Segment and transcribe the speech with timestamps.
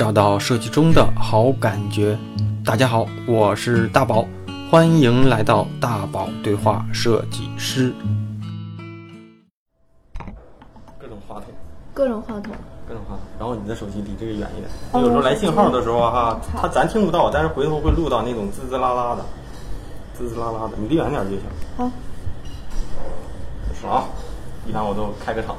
[0.00, 2.18] 找到设计中的好感觉。
[2.64, 4.24] 大家好，我是大宝，
[4.70, 7.92] 欢迎来到大宝对话设计师。
[10.98, 11.44] 各种话筒，
[11.92, 12.50] 各种话筒，
[12.88, 13.18] 各种话筒。
[13.38, 19.22] 然后你的手机离这个远一点，有时候来信号的时候哈，它咱听不到，但是回头会录到那种滋滋啦啦的，
[20.14, 20.78] 滋滋啦啦的。
[20.78, 21.40] 你离远点就行。
[21.76, 21.90] 好。
[23.78, 24.04] 是啊，
[24.66, 25.54] 一般我都开个场，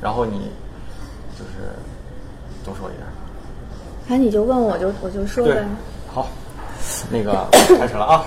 [0.00, 0.50] 然后你
[1.38, 1.76] 就是
[2.64, 3.06] 多说一点。
[4.08, 5.66] 哎，你就问我就我就说呗。
[6.14, 6.28] 好，
[7.10, 7.44] 那个
[7.76, 8.24] 开始了啊！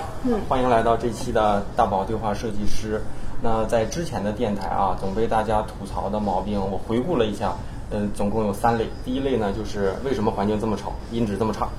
[0.50, 3.02] 欢迎来到这期的大宝对话设计师。
[3.42, 7.54] 那在之前的电台啊，总被大家吐槽的毛病，我回顾了一下，
[7.92, 8.90] 嗯，总共有三类。
[9.06, 11.70] 第一类呢，就是为什么环境这么吵，音质这么差？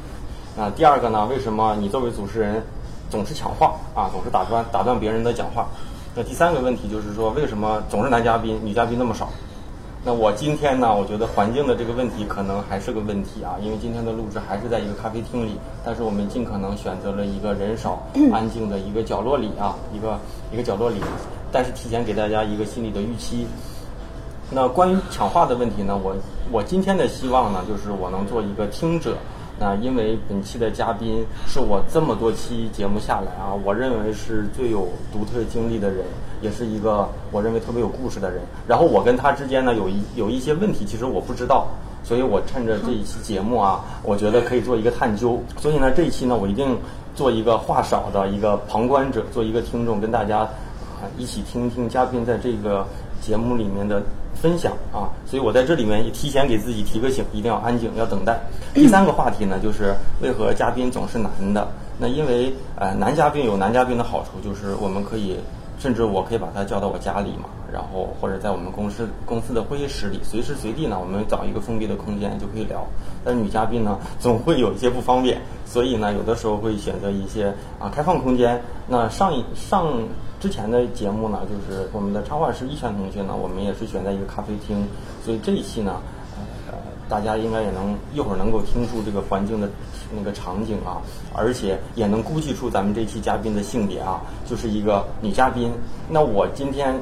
[0.56, 2.62] 那第二个呢，为什么你作为主持人
[3.10, 5.66] 总是抢话啊，总是打断打断别人的讲话？
[6.14, 9.28] 那第三个问题就是说，为什么总是男嘉宾，女嘉宾那么少？
[10.02, 10.96] 那我今天呢？
[10.96, 20.18] 我觉得环境的这个问题可能还是个问题啊，因为今天的录制还是在一个咖啡厅里，但是我们尽可能选择了一个人少、 安静的一个角落里啊，一个
[20.50, 20.96] 一个角落里，
[21.52, 23.46] 但是提前给大家一个心理的预期。
[24.50, 25.94] 那关于抢话的问题呢？
[26.02, 26.16] 我
[26.50, 29.18] 我今天的希望呢，就是我能做一个听者。
[29.62, 36.02] 那因为本期的嘉宾是我这么多期节目下来啊，我认为是最有独特经历的人，
[36.40, 38.40] 也是一个我认为特别有故事的人。
[38.66, 41.68] 然后我跟他之间呢有一有一些问题，其实我不知道，
[42.02, 45.38] 所以我趁着这一期节目啊，我觉得可以做一个探究。
[45.58, 46.78] 所以呢，这一期呢，我一定
[47.14, 52.86] 做一个话少的一个旁观者，做一个听众，跟大家啊一起听听嘉宾在这个
[53.20, 54.02] 节目里面的。
[54.40, 58.40] 分享啊，所以我在这里面也提前给自己提个醒，一定要安静，要等待。
[58.72, 61.68] 第三个话题呢，就是为何嘉宾总是男的？
[61.98, 65.36] 那因为呃，男嘉宾有男嘉宾的好处，就是我们可以，
[65.78, 72.82] 甚至我可以把他叫到我家里嘛，然后或者在我们公司公司的会议室里，随时随地呢，我们找一个封闭的空间就可以聊。
[73.22, 78.62] 但是女嘉宾呢，总会有一些不方便，所以呢，有的时候会选择一些啊开放空间。
[78.88, 79.92] 那上一上。
[80.40, 84.88] 之前的节目呢，就是我们的插画师一泉同学呢，我们也是选在一个咖啡厅，
[85.22, 86.00] 所以这一期呢，
[86.66, 86.78] 呃，
[87.10, 89.68] 大家应该也能一会儿能够听出这个环境的
[90.16, 90.96] 那个场景啊，
[91.34, 95.70] 而且也能估计出咱们这期嘉宾的性别啊，就是一个女嘉宾。
[96.08, 96.98] 那我今天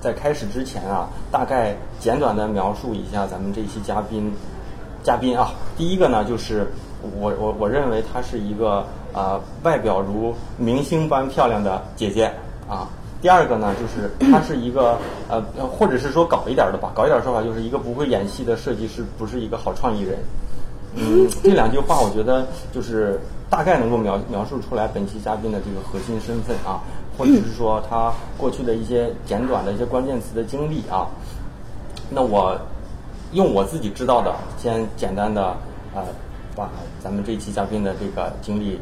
[0.00, 4.32] 在开始之前啊，大概简短的描述一下咱们这期嘉宾，
[5.04, 6.66] 嘉宾啊，第一个呢就是
[7.20, 12.34] 我我我认为她是一个呃外表如明星般漂亮的姐姐。
[12.70, 12.88] 啊，
[13.20, 14.96] 第二个呢，就是 他是一个
[15.28, 20.16] 呃，或者是说搞一点的吧，搞一点说法，就是一个不会演戏的设计师，不是一个好创意人。
[20.94, 23.20] 嗯， 这两句话我觉得就是
[23.50, 26.80] 大概能够描描述出来本期嘉宾的这个核心身份啊，
[27.18, 31.08] 或者是说他过去的一些简短的一些关键词的经历啊。
[32.08, 32.56] 那我
[33.32, 35.56] 用我自己知道的，先简单的
[35.94, 36.02] 呃，
[36.56, 36.70] 把
[37.02, 38.80] 咱们这期嘉宾的这个经历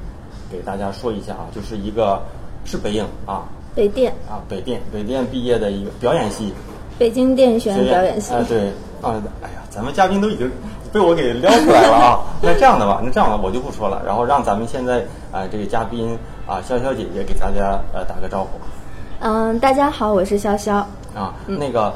[0.51, 2.23] 给大家说一下啊，就是一个
[2.65, 3.49] 是北影啊。
[3.79, 6.53] 北电啊，北电，北电毕业的一个表演系，
[6.99, 10.51] 北京电影学院表演系啊，对啊，哎呀，咱们嘉宾都已经
[10.93, 12.19] 被我给撩出来了啊。
[12.43, 18.49] 那这样的吧，那这样的我就不说了，然后让咱们现在啊这个嘉宾啊潇潇姐姐给大家呃打个招呼。
[19.21, 20.73] 嗯，大家好，我是潇潇
[21.15, 21.33] 啊。
[21.47, 21.95] 那个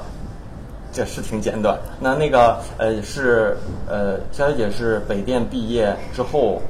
[0.92, 1.76] 这是挺简短。
[1.98, 3.56] 那那个呃是
[3.88, 6.62] 呃潇潇姐是北电毕业之后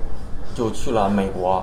[0.54, 1.62] 就去了美国。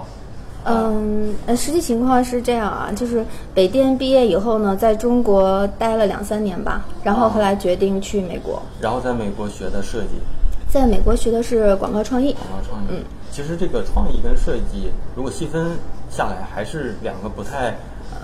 [0.66, 8.62] 嗯，呃，实际情况是这样啊，就是北电毕业以后呢，在中国待了两三年吧，然后后来决定去美国。
[8.80, 10.19] 然后在美国学的设计，
[10.68, 12.34] 在美国学的是广告创意。
[12.34, 15.78] 广告创意，嗯，其实这个创意跟设计，如果细分
[16.09, 17.75] 下来，还是两个不太。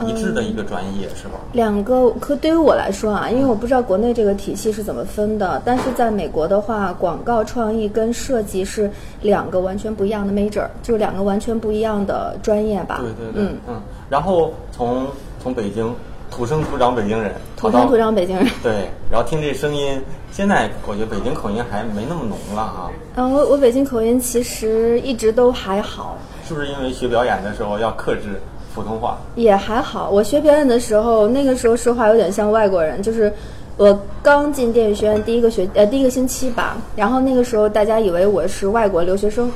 [0.06, 1.40] 一致的一个专业是吧？
[1.54, 8.92] 两个，可对于我来说啊，因为我不知道国内这个体系是怎么分的，但是在美国的话，广告创意跟设计是
[9.22, 13.00] 两个完全不一样的 major，就是两个完全不一样的专业吧。
[13.02, 13.82] 对对对，嗯嗯。
[14.10, 15.08] 然后从
[15.42, 15.94] 从北京
[16.30, 18.46] 土生土长北京人，土生土长北京人。
[18.62, 20.02] 对，然后听这声音，
[20.32, 22.92] 现在我觉得北京口音还没那么浓了哈。
[23.16, 26.18] 嗯，我我北京口音其实一直都还好。
[26.48, 28.40] 是不是因为学表演的时候要克制？
[28.76, 30.10] 普通话也还好。
[30.10, 33.02] 我学表演的时候，那个时候说话有点像外国人。
[33.02, 33.32] 就是
[33.78, 39.50] 我刚进电影学院第一个学呃第一个星期吧，然后那个时候大家以为我是外国留学生，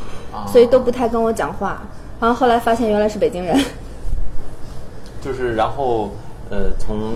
[0.48, 1.82] 所以都不太跟我讲话。
[2.22, 3.58] 然后后来发现原来是北京人。
[5.22, 6.10] 就是然后
[6.50, 7.16] 呃从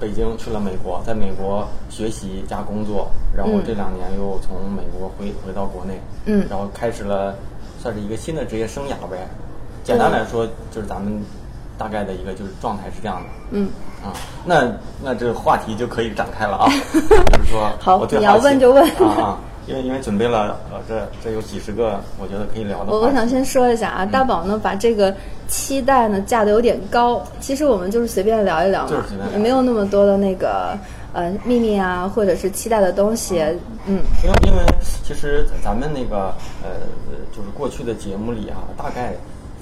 [0.00, 7.34] 北京去了美国，在美国学习加工作，然后这两年又从美国回回到国内，嗯，然后开始了
[7.80, 9.28] 算是一个新的职业生涯呗。
[9.88, 11.20] 简单来说，就是咱们
[11.78, 13.28] 大概的一个就是状态是这样的。
[13.52, 13.70] 嗯
[14.04, 14.12] 啊，
[14.44, 14.70] 那
[15.02, 16.68] 那这个话题就可以展开了啊。
[16.92, 19.38] 就是说， 好，你要问就问啊啊。
[19.66, 22.92] 因为因为准备了呃这这有几十个，我觉得可以聊的。
[22.92, 25.14] 我我想先说一下啊，大宝呢把这个
[25.46, 30.74] 期待呢架的有点高，其实我们就是随便聊一聊嘛，也没有那么多的那个
[31.12, 33.42] 呃秘密啊，或者是期待的东西，
[33.86, 34.00] 嗯。
[34.24, 34.64] 因为因为
[35.04, 36.70] 其实咱们那个呃
[37.30, 39.12] 就是过去的节目里啊，大概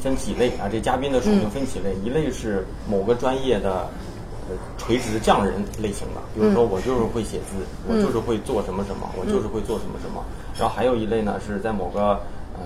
[0.01, 3.89] 分几类啊，这嘉宾的属性分几类，一类是某个专业的。
[4.79, 10.23] 垂直匠人类型的，比如说我就是会写字，我就是会做什么什么，我就是会做什么什么。
[10.57, 12.11] 然后还有一类呢，是在某个
[12.55, 12.63] 呃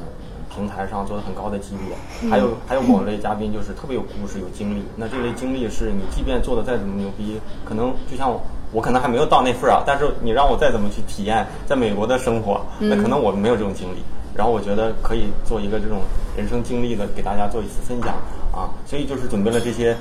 [0.55, 2.29] 平台上做的很高的级别。
[2.29, 4.83] 还有还有某类嘉宾就是特别有故事、有经历。
[4.95, 8.39] 那这类经历是你即便做的再怎么牛逼，可能就像我，
[8.73, 9.83] 我可能还没有到那份儿啊。
[9.87, 14.03] 但是你让我再怎么去体验在美国的生活，那可能我没有这种经历。
[14.41, 16.01] 然后我觉得可以做一个这种
[16.35, 18.15] 人生经历的，给大家做一次分享
[18.51, 18.73] 啊。
[18.87, 19.95] 所以就是准备了这些。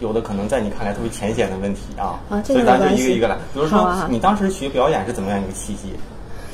[0.00, 3.34] 有的可能在你看来特别浅显的问题啊，所以咱就一个一个来。
[3.52, 5.92] 比如说，你当时学表演是怎么样一个契机，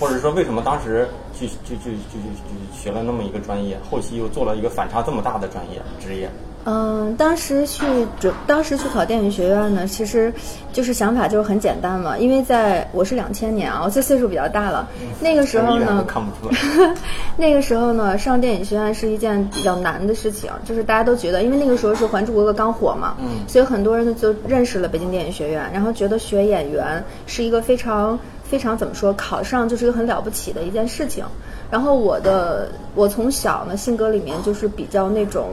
[0.01, 1.07] 或者说为什么当时
[1.39, 6.31] 去去去去去学了那么一个专业，后期又做了一个反差这么大的专业职业？
[6.67, 7.85] 嗯，当时去
[8.19, 10.33] 准，当时去考电影学院呢，其实
[10.73, 14.89] 就是想法就是很简单嘛，因为在我是两千年啊，我这岁数比较大了，
[15.21, 16.95] 那个时候呢，看不出来，
[17.37, 31.27] 那个时候呢，上电影学院是一件比较难的事情，就是大家都觉得，因为那个时候是《还珠格格》刚火嘛，嗯，所以很多人呢就认识了北京电影学院，然后觉得学演员是一个非常非常怎么说，考上就是一个很了不起的一件事情，
[31.71, 35.51] 然后我的我从小呢性格里面就是比较那种。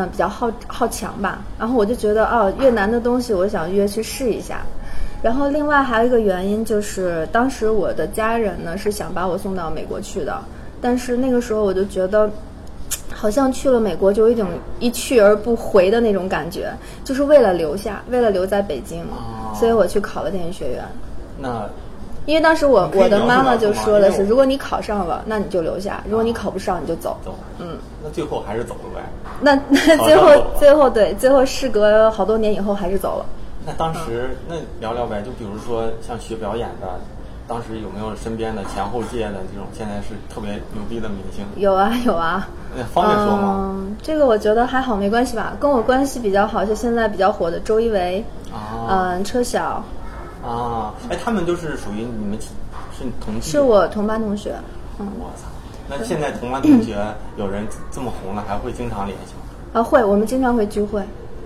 [0.00, 4.60] 嗯，比较好好强吧，然后我就觉得哦，越南的东西，我想越去试一下。
[5.20, 10.40] 然后另外还有一个原因就是，当时我的家人呢是想把我送到美国去的，
[10.80, 12.30] 但是那个时候我就觉得，
[13.12, 14.46] 好像去了美国就有一种
[14.78, 16.72] 一去而不回的那种感觉，
[17.02, 19.04] 就是为了留下，为了留在北京，
[19.52, 20.84] 所以我去考了电影学院。
[21.36, 21.68] 那。
[22.28, 27.16] 因为当时我我的妈妈就说的是，如果你考上了，那你就留下；如果你考不上，你就走。
[27.24, 29.02] 走，嗯，那最后还是走了呗。
[29.40, 33.24] 那那最后最后对，最后事隔好多年以后还是走了。
[33.64, 37.00] 那当时那聊聊呗，就比如说像学表演的，
[37.46, 41.46] 当时有没有身边的前后届的这种现在是特别牛逼的明星？
[41.56, 42.46] 有啊有啊。
[42.76, 43.74] 那方便说吗？
[44.02, 45.56] 这个我觉得还好，没关系吧。
[45.58, 48.22] 跟我关系比较好，就现在比较火的周一围，
[48.86, 49.82] 嗯，车晓。
[50.44, 54.54] 啊，哎，他们都是属于你们是同是我同班同学。
[54.98, 55.46] 嗯，我操，
[55.88, 56.96] 那现在同班同学
[57.36, 59.80] 有人这么红了，还会经常联系吗？
[59.80, 61.00] 啊，会，我们经常会聚会。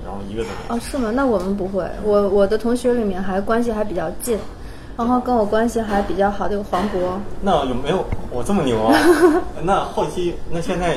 [0.05, 0.77] 然后一个都没。
[0.77, 1.11] 哦，是吗？
[1.15, 1.85] 那我们不会。
[2.05, 4.39] 我我的同学里面还关系还比较近，
[4.97, 7.19] 然后跟我关系还比较好的有黄渤。
[7.41, 8.95] 那有没有我这么牛啊？
[9.63, 10.95] 那后期那现在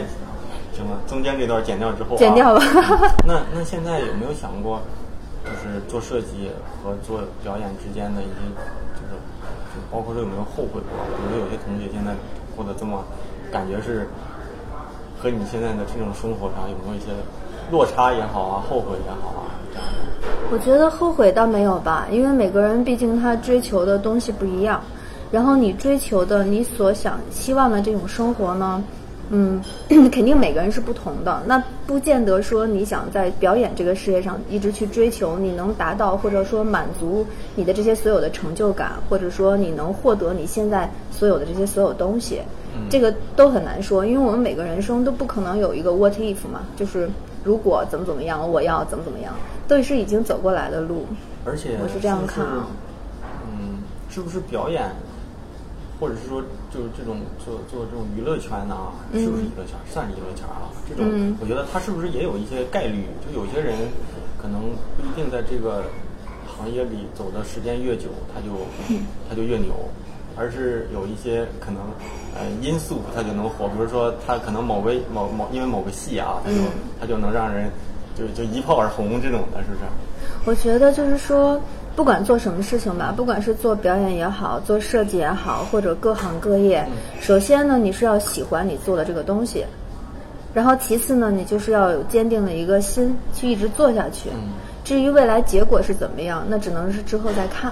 [0.74, 2.18] 行了，中间这段剪掉之后。
[2.18, 2.62] 剪掉了。
[3.25, 4.81] 那那现在有没有想过？
[5.45, 6.50] 就是做设计
[6.83, 8.42] 和做表演之间的一些，
[8.97, 9.13] 就是
[9.71, 11.06] 就包括说有没有后悔过？
[11.15, 12.12] 比如有些同学现在
[12.56, 13.03] 过得这么，
[13.51, 14.07] 感觉是
[15.21, 17.07] 和你现在的这种生活上有没有一些
[17.71, 20.51] 落差也好啊，后悔也好啊这样的？
[20.51, 24.81] 我觉得后悔倒没有吧，因为每个人毕竟他追求的东西不一样，
[25.31, 28.83] 然后你追求的你所想希望的这种生活呢？
[29.30, 29.62] 嗯，
[30.12, 37.25] 肯定每个人是不同的，那不见得说你想在表演这个事业上一直去追求，你能达到或者说满足
[37.56, 42.42] 你的这些所有的成就感，或者说你能获得你现在所有的这些所有东西，
[42.89, 47.10] 这个都很难说，因为我们每个人生都不可能有一个 what if 嘛，就是
[47.44, 49.34] 如果怎么怎么样，我要怎么怎么样，
[49.67, 51.05] 都是已经走过来的路。
[51.46, 52.67] 而且我是这样看啊，
[53.51, 53.79] 嗯，
[54.10, 54.91] 是不是表演？
[55.98, 56.44] 或者是说，
[56.75, 59.79] 就是这种做做这种娱乐圈的啊，是不是娱乐圈？
[59.89, 60.67] 算是娱乐圈啊。
[60.89, 61.08] 这种，
[61.39, 63.05] 我觉得他是不是也有一些概率？
[63.24, 63.88] 就有些人
[64.38, 64.60] 可能
[64.98, 65.86] 不一定在这个
[66.46, 68.67] 行业里走的时间越久，他就
[69.29, 69.72] 他就越牛，
[70.36, 71.79] 而是有一些可能
[72.36, 73.70] 呃因素，他就能火。
[73.70, 76.58] 比如说，他可能某个某某因为某个戏啊，他就
[77.00, 77.72] 他就能让人
[78.20, 79.86] 就就一炮而红这种的，是不是？
[80.44, 81.58] 我觉得就是说。
[81.96, 86.86] 不管做什么事情吧，不管是做表演也好，做设计也好，或者各行各业，
[87.22, 89.66] 首先呢，你是要喜欢你做的这个东西，
[90.54, 94.30] 然后其次呢，你就是要有坚定的一个心去一直做下去。
[94.84, 97.72] 至于未来结果是怎么样，那只能是之后再看，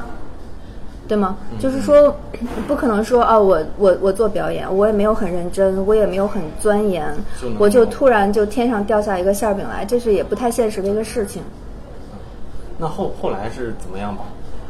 [1.06, 1.38] 对吗？
[1.60, 2.16] 就是说，
[2.66, 7.14] 不可能说啊，我我我做表演，我也没有很认真，我也没有很钻研，
[7.60, 11.44] 我就突然就天上掉下一个馅饼来，这是也不太现实的一个事情。
[12.78, 14.24] 那后后来是怎么样吧？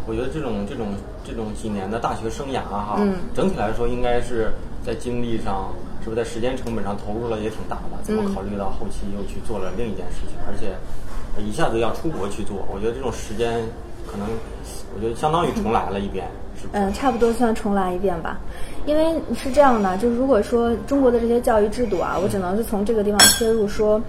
[0.06, 0.88] 我觉得这种这种
[1.24, 3.00] 这种几年的大学生涯哈，
[3.34, 4.52] 整体来说应该是
[4.86, 5.72] 在精力上，
[6.04, 8.04] 是不是在时间成本上投入了也挺大的？
[8.04, 10.76] 怎么考虑到后期又去做了另一件事情，而且
[11.42, 12.68] 一下子要出国去做？
[12.74, 13.62] 我觉得这种时间
[14.06, 14.28] 可能，
[14.94, 16.28] 我觉得相当于重来了一遍。
[16.56, 16.84] 是不是？
[16.84, 18.40] 嗯，差不多算重来一遍吧。
[18.86, 24.04] 因为是这样的，就是如果说中国的这些教育制度啊，我只能是从这个地方切入说，嗯，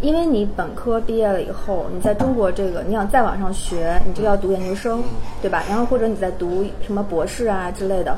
[0.00, 5.02] 因为你本科毕业了以后，你在中国这个你想再往上学，你就要读研究生，
[5.42, 5.62] 对吧？
[5.68, 8.16] 然后或者你在读什么博士啊之类的，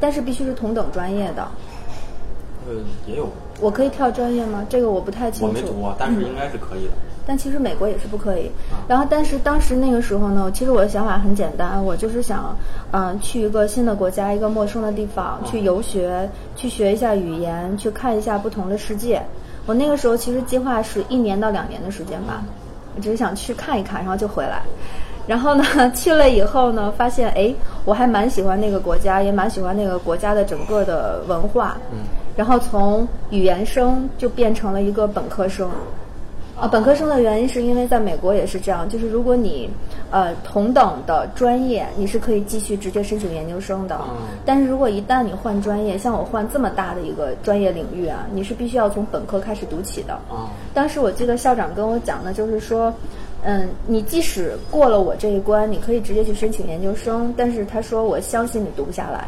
[0.00, 1.46] 但是必须是同等专业的。
[2.66, 2.74] 呃，
[3.06, 3.28] 也有。
[3.60, 4.64] 我可以跳专业吗？
[4.68, 5.48] 这个我不太清楚。
[5.48, 6.92] 我没读过，但是应该是可以的。
[7.24, 8.50] 但其实美国也是不可以。
[8.88, 12.56] 然后，但是当时那个时候呢，其实我的想法很简单，我就是想，
[12.92, 19.22] 嗯，去一个新的国家，一个陌生的地方去游学，去学一下语言，去看一下不同的世界。
[19.66, 22.42] 我那个时候其实计划是一年到两年的时间吧，
[22.96, 24.62] 我只是想去看一看，然后就回来。
[25.26, 25.64] 然后呢，
[25.94, 27.54] 去了以后呢，发现哎，
[27.84, 31.76] 我还蛮喜欢那个国家，也蛮喜欢那个国家的整个的文化。
[31.92, 31.98] 嗯。
[32.34, 35.70] 然后从语言生就变成了一个本科生。
[36.62, 39.68] 啊，本科生的原因是因为在美国也是这样，就是如果你，
[40.12, 43.98] 呃，同等的专业，你是可以继续直接申请研究生的。
[44.08, 44.16] 嗯。
[44.44, 50.14] 但是如果一旦你换专业，像我换这么大的一个专业领域啊，你是必须要从本科开始读起的。
[50.30, 50.46] 啊。
[50.72, 52.94] 当时我记得校长跟我讲的就是说，
[53.42, 59.26] 嗯，你即使过了我这一关，你可以直接去申请研究生，但是他说我相信你读不下来。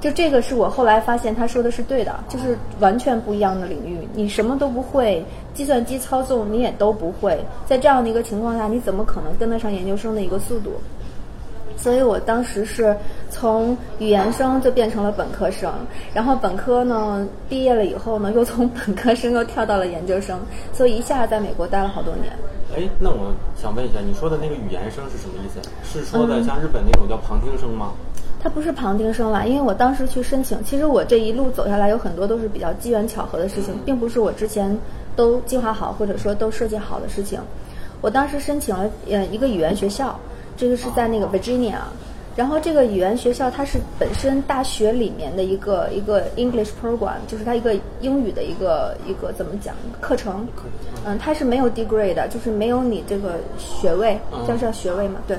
[0.00, 5.22] 就这个是我后来发现他说的是对的，就是完全不一样的领域，你什么都不会，
[5.54, 10.70] 计算机操纵你也都不会，在这样的一个情况下，你怎么可能跟得上研究生的一个速度？
[11.76, 12.94] 所以我当时是
[13.30, 15.72] 从语言生就变成了本科生，
[16.12, 20.38] 然后本科呢毕业了以后呢， 又从本科生又跳到了研究生，
[20.74, 22.30] 所以一下在美国待了好多年。
[22.76, 25.60] 哎，那我想问一下，你说的那个语言生是什么意思？
[25.82, 27.92] 是说的像日本那种叫旁听生吗？
[28.42, 34.76] 它不是旁听生啦，因为我当时去申请，其实我这一路走下来有很多都是比较机缘巧合的事情，并不是我之前
[35.16, 37.40] 都计划好或者说都设计好的事情。
[38.00, 40.18] 我当时申请了呃一个语言学校，
[40.56, 41.74] 这个是在那个 Virginia，
[42.34, 50.46] 然后这个语言学校它是本身大学里面的一个一个 English program，就是它一个英语的一个一个怎么讲课程，
[51.04, 55.36] 嗯，它是没有 degree 的，就是没有你这个学位，叫叫学位嘛，对。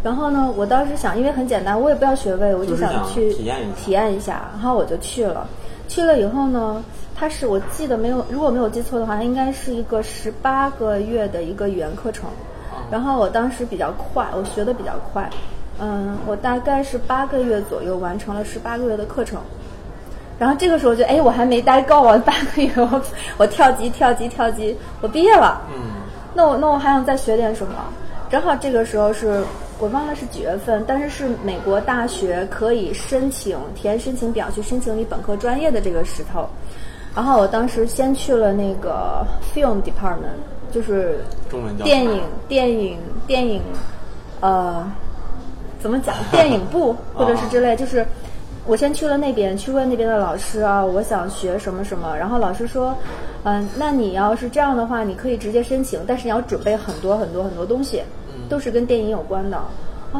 [0.00, 3.76] 然后呢，我当时想，因为很简单，我也不要学位，我就想去体验一下。
[3.76, 5.46] 体验一下，然后我就去了。
[5.88, 6.82] 去了以后呢，
[7.18, 12.30] 它是我记得没有，如果没有记错的话，它应该是一个十八个月的一个语言课程。
[12.90, 15.28] 然后我当时比较快，我学的比较快。
[15.80, 19.40] 嗯，我大概是八个月左右完成了十八个月的课程。
[20.38, 23.02] 然后这个时候就，哎，我还没待够啊，八个月我
[23.36, 25.60] 我跳级跳级跳级，我毕业了。
[25.74, 25.80] 嗯。
[26.34, 27.74] 那我那我还想再学点什么？
[28.30, 29.42] 正好这个时候是。
[29.80, 36.48] 我忘了是几月份，但是是美国大学可以申请填申请表去申请你本科专业的这个时候，
[37.18, 40.38] 然后我当时先去了那个 film department，
[40.70, 41.18] 就是
[41.50, 42.96] 中文叫电影电影
[43.26, 43.60] 电影，
[44.40, 44.88] 呃，
[45.80, 46.14] 怎么讲？
[46.30, 48.06] 电影部或者是之类，就是
[48.66, 52.94] 我先去了那边，去问那边的老师啊，我想学什么什么，然后老师说，
[53.42, 58.00] 嗯，那你要是这样的话，你可以直接申请，但是你要准备很多很多很多东西。
[58.48, 59.60] 都是跟电影有关的，然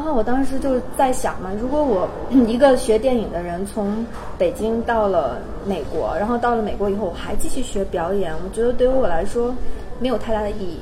[0.03, 2.07] 后我当时就在想嘛，如果我
[2.47, 4.05] 一个学电影的人从
[4.37, 9.53] 北京到了美国，然后到了美国以后我还继续学表演，我觉得对于我来说
[9.99, 10.77] 没有太大的意义。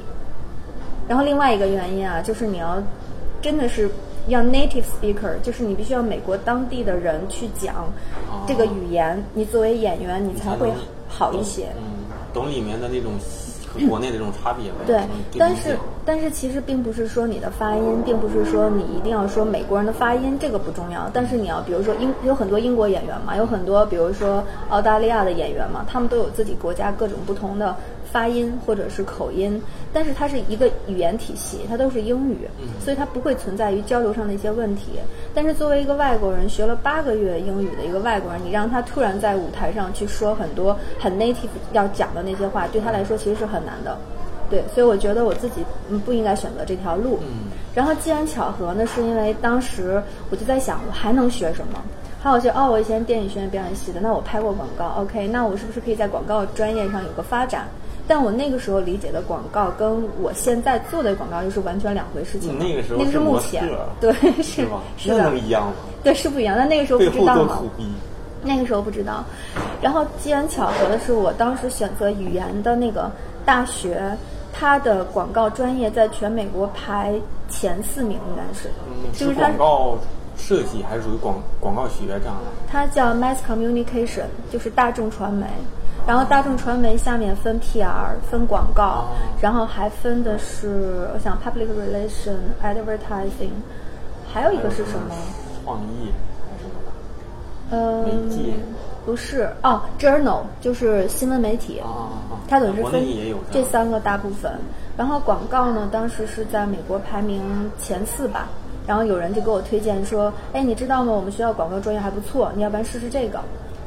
[1.07, 2.83] 然后另外一个原因啊，就是你要
[3.41, 3.89] 真的是
[4.27, 7.87] 要 native speaker，就是你必须要美国当地的人去讲
[8.45, 10.69] 这个语言，你作为演员你才会
[11.07, 11.67] 好一些。
[11.77, 13.13] 嗯，懂里面的那种。
[13.85, 15.01] 国内的这种差别，对，
[15.37, 21.09] 但是但是其实并不是说你的发音，并不是说你一定要说美国人的发音，这个不重要。
[21.13, 27.75] 但是你要比如说英有很多英国演员嘛，有很多比如说澳大利亚的演员嘛，他们都有自己国家各种不同的。
[28.17, 29.61] 发音或者是口音，
[29.93, 32.49] 但是它是一个语言体系，它都是英语，
[32.83, 34.93] 所以它不会存在于交流上的一些问题。
[35.35, 43.95] 但是作为一个外国人，学了八个月英语的一个外国人，你让他突然在舞台上去说很多很 native 要讲的那些话，对他来说其实是很难的。
[44.49, 45.63] 对，所以我觉得我自己
[46.03, 47.19] 不应该选择这条路。
[47.21, 51.79] 嗯然后机缘巧合呢，是因为当时我就在想，我还能学什么？
[52.21, 57.67] 还有就哦，我以前电影学院表演系的，那我拍过广告，OK，那我是不是可以在广告专业上有个发展？
[58.07, 62.57] 但我那个时候理解的广告，跟我现在做的广告又是完全两回事情。
[62.57, 63.67] 那个时候那个是目前，
[63.99, 64.81] 对，是吗？
[64.97, 65.73] 是的，一样吗？
[66.03, 66.55] 对，是不一样。
[66.57, 67.61] 但那个时候不知道嘛。
[67.77, 67.85] 逼。
[68.43, 69.25] 那个时候不知道。
[69.81, 73.11] 然后机缘巧合的是，我当时选择语言的那个
[73.43, 74.01] 大学，
[74.53, 77.13] 它的广告专业在全美国排
[77.49, 78.69] 前四名，应该是。
[78.87, 79.97] 嗯，是广告
[80.37, 82.51] 设计还是属于广广告学这样的？
[82.69, 85.45] 它叫 Mass Communication，就是大众传媒。
[86.05, 89.09] 然后大众传媒下面分 PR，分广告，
[89.41, 93.51] 然后还分的是我想 public relation advertising，
[94.31, 95.13] 还有一个是什么？
[95.65, 96.13] 创意
[96.49, 97.75] 还是什么的？
[97.75, 98.53] 呃，媒介
[99.05, 102.07] 不是哦，journal 就是新闻媒体，啊！
[102.47, 103.03] 它等于是分
[103.51, 104.57] 这三个大部分。
[104.95, 108.47] 然后广告呢，当时是在美国排名前四吧。
[108.87, 111.11] 然后有人就给我推荐说：“哎，你知道吗？
[111.11, 113.39] 我们学校广告专业还不错，你要不然试试这个。”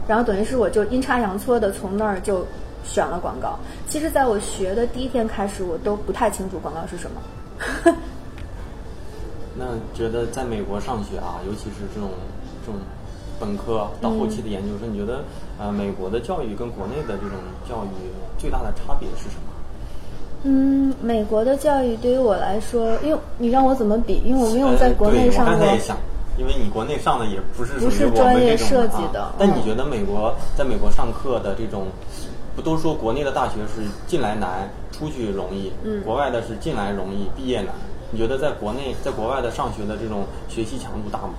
[0.06, 2.44] 然后等于是我就阴差阳错的从那儿就
[2.84, 3.58] 选了广告。
[3.88, 7.94] 其实，在我学的第一天开始，我都不太清楚广告是什么。
[9.56, 9.64] 那
[9.94, 12.10] 觉得在美国上学啊，尤其是这种
[12.66, 12.80] 这种
[13.38, 15.22] 本科到后期的研究生，你觉得
[15.58, 17.38] 呃美国的教育跟国内的这种
[17.68, 17.88] 教育
[18.38, 19.49] 最大的差别是什么？
[20.42, 24.22] 嗯，美国的教育对于我来说，因为你让我怎么比？
[24.24, 25.78] 因为我没有在呃国内上过我刚才也。
[25.80, 25.96] 想，
[26.38, 29.34] 因为你国内上的也不是不是专业设计的啊。
[29.38, 31.86] 但你嗯觉得美国在美国上课的这种，
[32.56, 35.70] 不都说国内的大学是进来难，出去容易？
[35.84, 37.74] 嗯国外的是进来容易，毕业难。
[38.10, 41.34] 你觉得在国内，在国外的上学的这种学习强度大吗？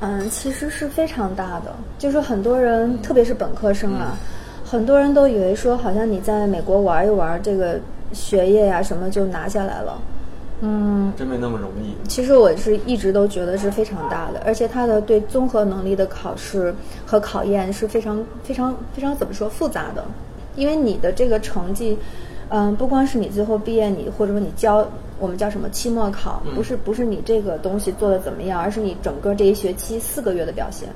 [0.00, 4.16] 嗯，其实是非常大的，就是很多人，特别是本科生啊，
[4.64, 7.78] 很多人都以为说，好像你在美国玩一玩，这个
[8.12, 10.00] 学业呀、什么就拿下来了。
[10.60, 11.94] 嗯，真没那么容易。
[12.08, 16.74] 其实我是一直都觉得是非常大的，而且它的对综合能力的考试
[17.06, 20.04] 和考验是非常非常非常怎么说复杂的，
[20.56, 21.96] 因为你的这个成绩，
[22.48, 24.84] 嗯，不光是你最后毕业你或者说你教
[25.20, 30.88] 我们叫什么期末考，不是不是你这个东西做的怎么样，而是你整个这一学期四个月的表现，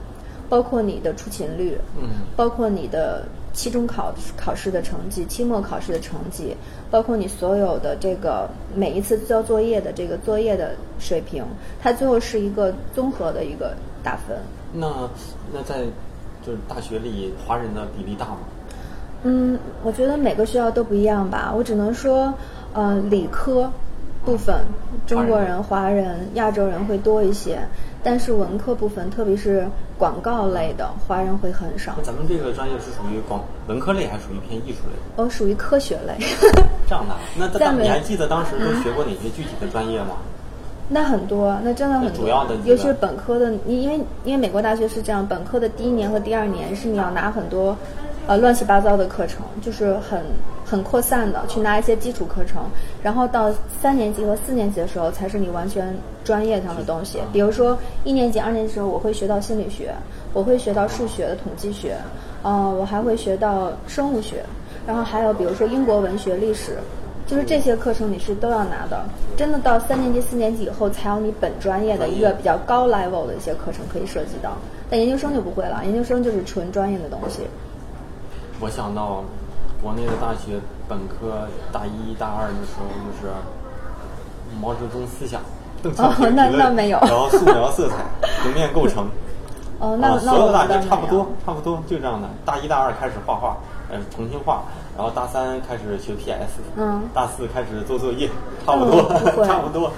[0.48, 6.56] 包括你的出勤率，嗯，包括你的期中考考试的成绩、期末考试的成绩，
[6.90, 11.44] 包括你所有的这个每一次交作业的这个作业的水平，
[11.80, 14.36] 它最后是一个综合的一个打分。
[14.72, 15.08] 那
[15.52, 15.84] 那在
[16.44, 18.38] 就是大学里，华人的比例大吗？
[19.24, 21.52] 嗯，我觉得每个学校都不一样吧。
[21.54, 22.34] 我只能说，
[22.72, 23.70] 呃，理科
[24.24, 24.64] 部分
[25.06, 27.58] 中国人、华人、亚洲人会多一些，
[28.02, 29.66] 但是文科部分，特别是
[29.98, 31.96] 广告类的，华人会很少。
[32.02, 34.94] 咱们这个专业是属于广文科类，还是属于偏艺术类？
[35.16, 36.14] 哦属于科学类。
[36.88, 37.20] 这样的啊。
[37.36, 40.16] 那在美当你还记得当时都学过哪些具体的专业吗？
[40.88, 42.24] 那很多，那真的很多。
[42.24, 47.76] 主要的尤其是本科的，你因为因为美国大学是这样，本科的第一年和第二年是你要拿很多，
[48.26, 50.22] 呃，乱七八糟的课程，就是很
[50.64, 52.62] 很扩散的去拿一些基础课程，
[53.02, 57.18] 然后到三年级和四年级的时候才是你完全专业上的东西。
[57.32, 59.92] 比如说一年级、二年级的时候，我会学到心理学，
[60.32, 61.96] 我会学到数学的统计学，
[62.42, 64.44] 呃，我还会学到生物学，
[64.86, 66.78] 然后还有比如说英国文学、历史。
[67.24, 69.04] 就是这些课程你是都要拿的，
[69.36, 74.50] 真的到三年级、四年级以后才有你本专业的一个比较高 level 的一些课程可以涉及到，
[74.90, 77.42] 但研究生就不会了，研究生就是纯专业的东西。
[78.62, 79.24] 我想到
[79.82, 83.34] 国内的大学本科大一大二的时候，就是
[84.60, 85.40] 毛泽东思想、
[85.82, 87.96] 邓小平哦那理论那没有然后素描色彩、
[88.44, 89.04] 平面构成。
[89.80, 92.28] 哦，那啊，那我所有大们倒没有学差不多，差不多就这样的。
[92.44, 93.56] 大一、大二开始画画，
[93.90, 94.62] 呃，重新画，
[94.96, 98.30] 然后大三开始学 PS，嗯大四开始做作业，
[98.64, 99.90] 差不多，嗯不 差不多。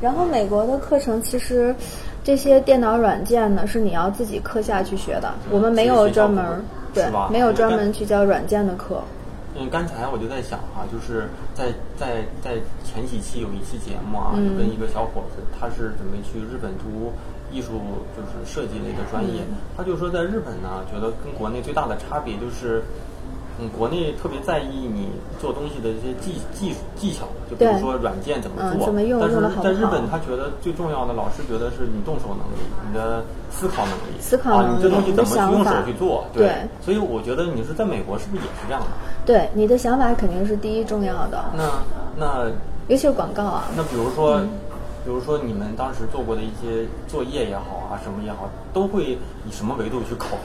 [0.00, 1.74] 然后美国的课程其实，
[2.22, 6.60] 这些电脑软件呢是你要自己课下去学的，我们没有专门儿
[6.94, 9.02] 对吧没有专门去教软件的课。
[9.54, 17.12] 嗯，刚才我就在想哈、就是在在在前几期有一期节目啊，嗯就跟一个小伙子，他是准备去日本读
[17.50, 17.80] 艺术
[18.16, 22.82] 就是设计类的专业，嗯他就说在日本呢，觉得跟国内最大的差别就是。
[23.60, 25.08] 嗯，国内特别在意你
[25.40, 28.86] 做东西的一些技技术技巧，就比如说软件怎么嗯做。
[28.86, 34.20] 怎么用但是好不好在日本，他觉得最重要的，老师觉得是你动手能力，你的思考能力。
[34.20, 36.24] 思考啊，能力你这东西怎么去用手去做？
[36.32, 38.86] 对所以我觉得你是在美国是不是也是这样的？
[39.26, 41.70] 对，你的想法肯定是第一重要的，那
[42.16, 42.44] 那
[42.88, 43.64] 尤其是广告啊。
[43.76, 44.48] 那比如说，嗯
[45.04, 50.38] 比如说你们当时做过的一些作业也好啊，什么也好，都会以什么维度去考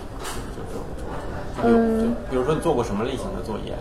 [1.63, 3.73] 嗯比如说你做过什么类型的作业？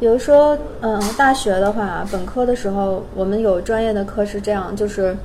[0.00, 5.16] 比如说，嗯，大学的话，本科的时候，我们有专业的课是这样，就是，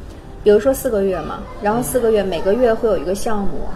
[0.43, 3.67] 比如说四个月嘛，然后四个月每个月会有一个项目，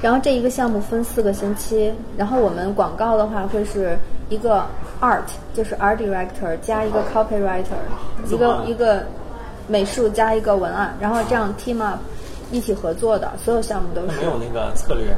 [0.00, 3.94] 然后这一个项目分四个星期，然后我们广告的话会是
[4.30, 4.64] 一个
[5.02, 5.20] art，
[5.52, 7.76] 就是 art director 加一个 copywriter，
[8.30, 9.04] 一个一个
[9.66, 11.98] 美术加一个文案，然后这样 team up
[12.50, 14.24] 一起合作的，所有项目都是没。
[14.24, 15.14] 有那个策略？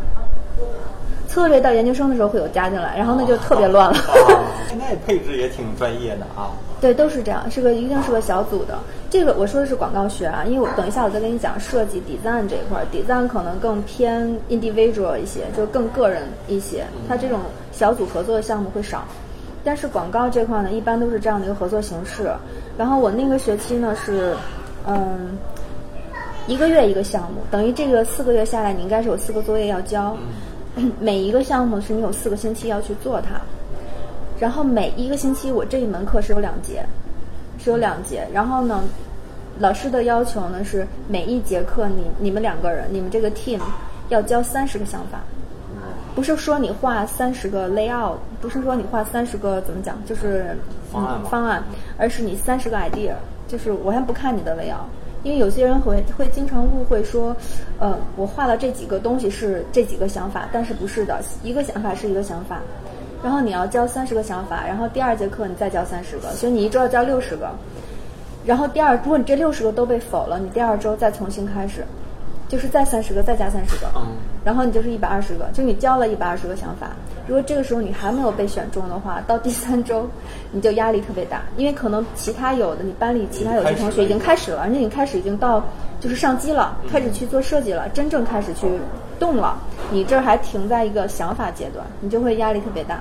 [1.31, 3.97] 策略到研究生的时候会有加进来，然后那就特别乱了。
[3.97, 6.51] 啊，现在配置也挺专业的啊。
[6.81, 8.77] 对，都是这样，是个一定是个小组的。
[9.09, 17.39] 这个我说的是广告学啊，因为我等一下我再跟你讲设计 design 这一块儿，design 可能更偏 individual 一些，就更个人一些，它这种
[17.71, 19.05] 小组合作的项目会少。
[19.63, 22.33] 但是广告这块呢，一般都是这样的一个合作形式。
[22.77, 24.35] 然后我那个学期呢是，
[24.87, 25.37] 嗯，
[26.47, 30.17] 一个月一个项目，等于这个四个月下来，你应该是有四个作业要交，
[31.01, 33.41] 每一个项目是你有四个星期要去做它，
[34.39, 36.85] 然后每一个星期我这一门课是有两节，
[37.59, 38.83] 是有两节，然后呢，
[39.59, 43.61] 老师的要求呢是每一节课你你们两个人，你们这个 team
[44.09, 45.21] 要交三十个想法。
[46.13, 50.57] 不是说你画三十个 layout，不是说你画三十个怎么讲，就是
[50.91, 51.63] 方案方案，
[51.97, 53.13] 而是你三十个 idea，
[53.47, 54.89] 就是我先不看你的 layout，
[55.23, 57.37] 因为有些人会会经常误会说，
[57.79, 62.61] 呃，我画了这几个东西是这几个想法，但是不是的，一个想法是一个想法，
[63.23, 67.51] 然后你要交三十个想法，然后第二节课你再交三十个，所以你一周要交六十个，
[68.45, 71.85] 然后第二，如果你这六十个都被否了，你第二周再重新开始。
[72.49, 73.87] 就是再三十个，再加三十个，
[74.45, 76.91] 然后你就是一百二十个，就你交了一百二十个想法。
[77.31, 80.05] 如果这个时候你还没有被选中的话，到第三周
[80.51, 85.65] 你就压力特别大，因为可能其他有的你班里其他有些同学已经开始了，而且你开始已经到
[86.01, 88.67] 就是上机了，开始去做设计了，真正开始去
[89.21, 89.57] 动了，
[89.93, 93.01] 你这还停在一个想法阶段，你就会压力特别大。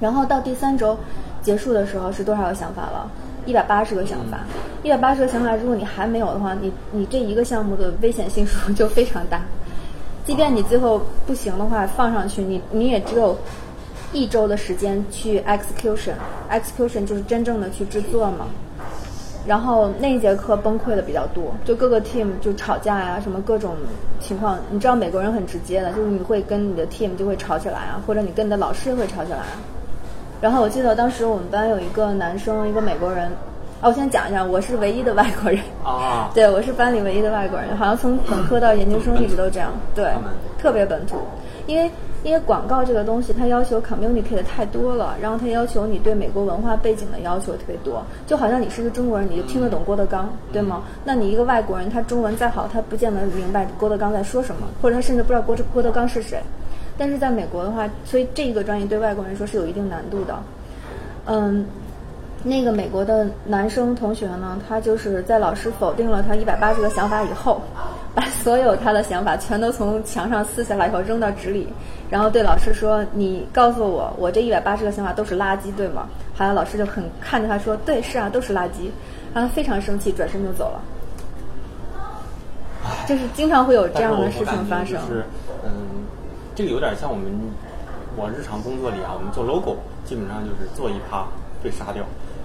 [0.00, 0.96] 然后到第三周
[1.42, 3.06] 结束的时候是多少个想法了？
[3.44, 4.38] 一百八十个想法，
[4.82, 9.42] 一百八十个想法，如果你还没有的话，你你这一个项目的危险系数就非常大。
[10.24, 13.36] 即便你最后不行的话，放上去，你你也只有
[14.12, 18.46] 一周的时间去 execution，execution 就是真正的去制作嘛。
[19.46, 23.76] 然后那一节课崩溃的比较多，就各个 team 就吵架呀，什么各种
[24.18, 24.58] 情况。
[24.70, 29.60] 你知道美国人很直接的，就是你会跟你的 team 就会吵起来啊，或者你跟你的老师会吵起来啊。
[30.40, 33.30] 然后我记得当时我们班有一个男生，一个美国人。
[33.84, 35.60] 哦，我先讲一下，我是唯一的外国人。
[35.84, 36.30] 啊。
[36.34, 39.70] 对，我是班里唯一的外国人，好像从本科到研究生一直都这样。
[39.94, 40.10] 对。
[40.58, 41.18] 特别本土，
[41.66, 41.90] 因为
[42.22, 48.02] 因为广告这个东西，它要求 communicate 太多了，然后它要求你对美国文化背景的要求特别多。
[48.26, 50.82] 就好像你是个中国人，你就听得懂郭德纲，对吗？
[51.04, 56.40] 那你一个外国人，他中文再好，他不见得明白郭德纲在说什么，或者他甚至不知道郭郭德纲是谁。
[56.96, 60.34] 但是在美国的话，所以这一个专业对外国人说是有一定难度的。
[61.26, 61.66] 嗯，
[62.46, 67.60] 那个美国的男生同学呢，他就是在老师否定了他一百八十个想法以后，
[68.14, 71.66] 把所有他的想法全都从墙上撕下来以后扔到纸里，
[72.10, 78.90] 然后对老师说：“你告诉我，我这一百八十个想法都是垃圾，对吗？”好像老师就很看着他说：“对，是啊，都是垃圾。”
[79.34, 80.80] 然后非常生气，转身就走了。
[83.08, 85.00] 就是经常会有这样的事情发生。
[85.08, 85.24] 是，
[85.64, 85.70] 嗯。
[86.54, 87.24] 这个有点像我们
[88.16, 91.26] 我日常工作里啊，我们做 logo 基本上就是做一趴
[91.60, 92.04] 被杀掉，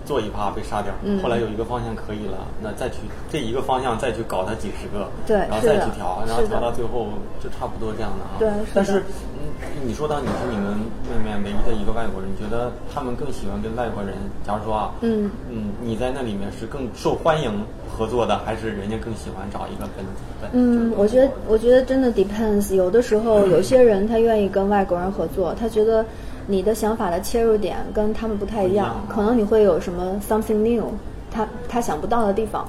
[0.09, 0.89] 做一趴被杀掉。
[1.21, 2.97] 后来有一个方向可以了，那再去
[3.29, 8.33] 这一个方向再去搞它几十个，对，然后再去调，然后调到最后就差不多这样的啊。
[8.39, 9.03] 对，但是
[9.37, 9.53] 嗯，
[9.85, 10.73] 你说到你是你们
[11.13, 14.15] 外面唯一的一个外国人，你觉得他们更喜欢跟外国人？
[14.43, 17.51] 假如说啊，嗯嗯，你在那里面是更受欢迎？
[17.91, 20.05] 合作的还是人家更喜欢找一个本
[20.41, 20.49] 本。
[20.53, 22.73] 嗯，我觉得我觉得真的 depends。
[22.73, 26.05] 有的时候有些人他愿意跟外国人合作，他觉得
[26.49, 30.85] 你的想法的切入点跟他们不太一样，可能你会有什么 something new，
[31.29, 32.67] 他他想不到的地方。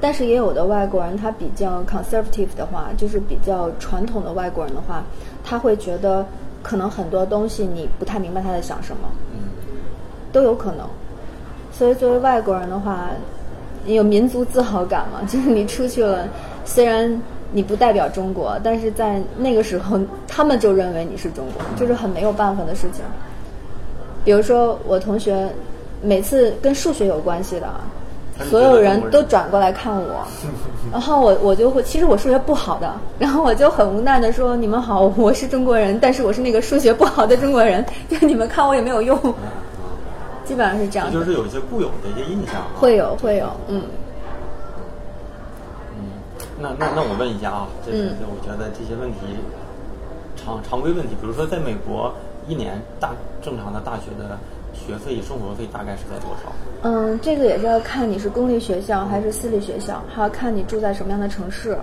[0.00, 5.04] 但是也有的外国人他比较 conservative 的话，就是比较传统的外国人的话，
[5.44, 6.24] 他会觉得
[6.62, 9.08] 可能很多东西你不太明白他在想什么，
[10.32, 10.86] 都有可能。
[11.70, 13.10] 所以作为外国人的话。
[13.84, 15.22] 你有民族自豪感嘛？
[15.26, 16.28] 就是你出去了，
[16.62, 17.10] 虽然
[17.52, 23.02] 你不代表中国，但是在那个时候，他们就认为你是中国，就是很没有办法的事情。
[24.24, 25.48] 比如说，我同学
[26.02, 27.66] 每次跟数学有关系的，
[28.50, 30.26] 所有人都转过来看我，
[30.92, 39.18] 然后我我就会，其实我数学不好的，然后我就很无奈的说：“你们好，我是中国人，但是我是那个数学不好的中国人，就你们看我也没有用。”
[40.44, 43.82] 基本上是这样，就是有一些固有的一些印象，会有会有，嗯，嗯，
[46.60, 49.18] 那那那我问一下啊，就是我觉得这些问题
[50.36, 52.12] 常常规问题，比如说在美国
[52.48, 54.36] 一年大正常的大学的
[54.74, 56.52] 学费生活费大概是在多少？
[56.82, 61.76] 嗯，这个也是要看你是公立学校还是私立学校，还要看你住在什么样的城市。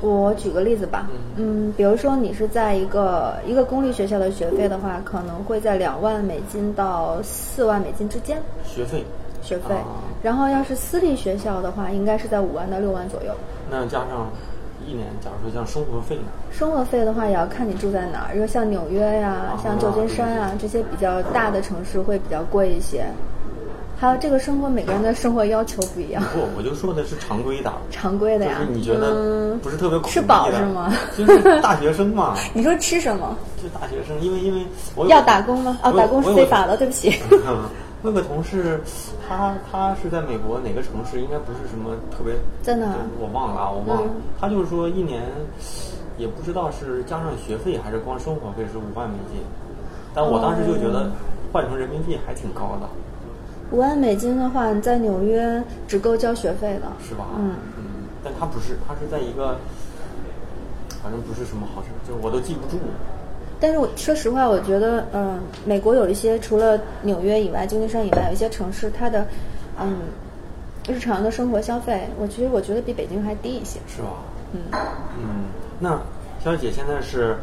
[0.00, 8.42] 我举个例子吧，嗯，比如说你是在一个一个公立学校的学费的话，可能会在两万美金到四万美金之间。
[8.64, 9.04] 学费。
[9.42, 9.74] 学费。
[10.22, 13.32] 然后要是私立学校的话，应该是在五万到六万左右。
[13.72, 14.30] 那加上
[14.86, 16.24] 一年，假如说像生活费呢？
[16.52, 18.34] 生活费的话，也要看你住在哪儿。
[18.34, 23.06] 如果像纽约呀、像旧金山啊这些比较大的城市，会比较贵一些。
[23.98, 26.22] 还有这个生活，每个人的生活要求不一样。
[26.34, 27.72] 不，我就说的是常规的。
[27.90, 28.56] 常规的呀。
[28.58, 30.92] 就是你觉得不是特别苦吃饱是吗？
[31.16, 32.36] 就是大学生嘛。
[32.52, 33.38] 你说吃什么？
[33.62, 35.78] 就大学生，因为因为我要打工吗？
[35.84, 37.14] 哦，打工是非法的，对不起。
[38.02, 38.80] 我有个同事，
[39.28, 41.20] 他他是在美国哪个城市？
[41.20, 42.92] 应该不是什么特别在哪？
[43.20, 44.10] 我忘了啊，我忘了。
[44.12, 45.22] 嗯他就是说一年
[46.18, 49.40] 也不知道是加上学费还是光生活费是五万美金，
[50.12, 51.10] 但我当时就觉得
[51.52, 52.88] 换成人民币还挺高的，
[53.70, 56.92] 五万美金的话，你在纽约只够交学费了。
[57.00, 57.26] 是吧？
[57.38, 57.84] 嗯嗯，
[58.24, 59.56] 但他不是，他是在一个
[61.00, 62.82] 反正不是什么好城，就我都记不住。
[63.62, 69.24] 但是我说实话，我觉得，嗯、美国有一些除了纽约以外，旧金山以外，有一些城市，它的，
[69.80, 69.98] 嗯，
[70.88, 73.78] 日常的生活消费，我其实我觉得比北京还低一些。
[73.86, 74.08] 是吧？
[74.52, 74.60] 嗯，
[75.16, 75.44] 嗯，
[75.78, 75.96] 那
[76.44, 77.36] 肖姐现在是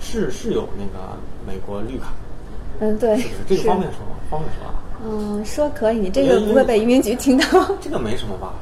[0.00, 1.14] 是是有那个
[1.46, 2.06] 美国绿卡，
[2.80, 3.56] 嗯，对，是不是？
[3.56, 4.16] 这个方便说吗？
[4.30, 4.74] 方便说啊？
[5.04, 7.44] 嗯，说可以，你这个不会被移民局听到。
[7.78, 8.54] 这个没什么吧？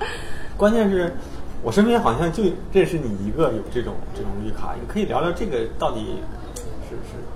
[0.56, 1.14] 关键是
[1.62, 2.42] 我身边好像就
[2.72, 6.16] 认识你一个有这种这种绿卡，你可以聊聊这个到底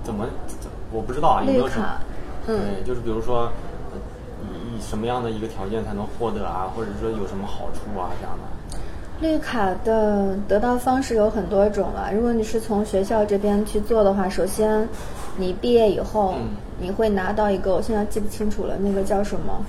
[0.02, 0.26] 怎么
[0.60, 2.00] 怎我不知道啊，有没有什么绿卡？
[2.48, 3.50] 嗯对，就是比如说
[3.92, 3.98] 呃
[4.42, 8.78] 以以什么样的一个条件才能获得啊，或者说有什么好处啊这样的。
[9.20, 12.10] 绿卡的得到方式有很多种了。
[12.12, 14.88] 如果你是从学校这边去做的话，首先
[15.36, 19.64] 你毕业以后，嗯你会拿到一个，我现在记不清楚了，那个叫什么？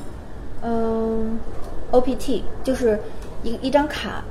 [0.63, 1.37] 嗯
[1.91, 2.97] ，OPT，就是
[3.43, 4.23] 一一张卡。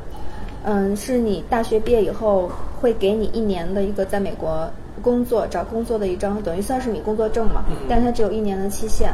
[0.65, 4.71] 嗯，是你大学毕业以后会给你一年的一个在美国
[5.03, 9.13] 工作找工作的一张，等于算是你工作证嘛，但是它只有一年的期限。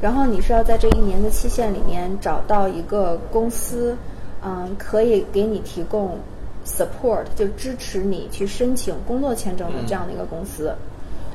[0.00, 3.96] 然后你是要在这一年的期限里面找到一个公司，
[4.44, 6.18] 嗯，可以给你提供
[6.66, 10.74] support，就支持你去申请工作签证的这样的一个公司。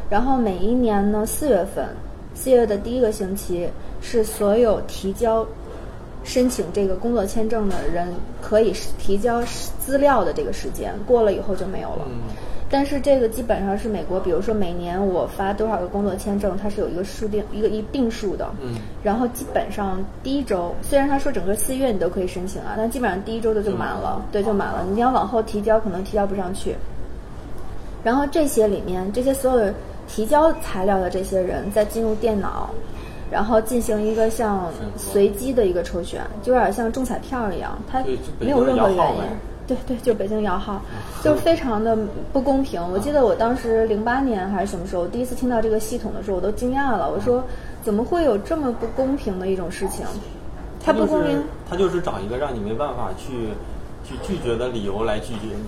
[0.10, 1.88] 然后每一年呢，四月份，
[2.34, 3.69] 四月的第一个星期
[4.02, 5.47] 是所有提交
[6.26, 9.41] 申请这个工作签证的人可以提交
[9.80, 12.06] 资料的这个时间，过了以后就没有了。
[12.68, 18.46] 嗯但是这个基本上是美国，比如说每年我发多少个工作签证，它是有一个数定一个一定数的。
[18.62, 24.86] 嗯然后基本上第一周，虽然他说整个四月你都可以申请啊，但基本上第一周的就满了，对，就满了。
[24.92, 26.76] 你要往后提交，可能提交不上去。
[28.04, 29.74] 然后这些里面，这些所有
[30.06, 32.70] 提交材料的这些人，再进入电脑，
[33.32, 39.24] 然后进行一个像随机的一个抽选，就有点像中彩票一样，它对就北没有任何原因。
[39.68, 40.82] 对对，就北京摇号，
[41.22, 41.98] 就非常的
[42.32, 42.82] 不公平。
[42.92, 47.12] 我记得我当时零八年还是什么时候，第一次听到这个系统的时候，我都惊讶了。
[47.12, 47.44] 我说，
[47.84, 50.06] 怎么会有这么不公平的一种事情？
[50.84, 53.50] 它不公平就是，他就是找一个让你没办法去
[54.06, 55.64] 去拒绝的理由来拒绝你，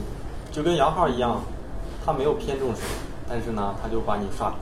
[0.49, 1.41] 就跟摇号一样，
[2.05, 2.83] 他没有偏重谁，
[3.27, 4.53] 但是呢，他就把你刷。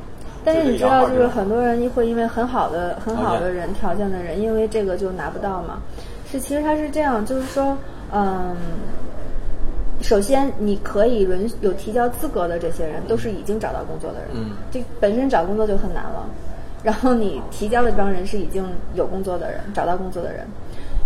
[0.43, 5.80] 但是你知道，就是很多人会因为很好的、很好的人条件的人，因为这个就拿不到嘛。
[6.32, 7.78] 是，其实他是这样，就是说，
[8.12, 8.56] 嗯，
[10.01, 16.25] 首先你可以允有提交资格的这些人，都是已经找到工作的人，嗯这本身找工作就很难了。
[16.83, 20.45] 然后你提交的这帮人是已经有工作的人，找到工作的人，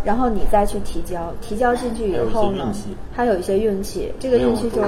[0.03, 2.71] 然后你再去提交，提交进去以后呢
[3.15, 4.81] 还有一些运气，这个运气就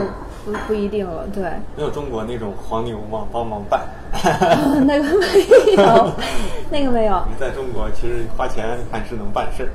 [0.45, 1.43] 不不一定了，对。
[1.77, 3.81] 没有中国那种黄牛帮帮忙办。
[4.85, 6.11] 那个没有，
[6.69, 9.69] 那个没有，你在中国其实花钱还是能办事儿，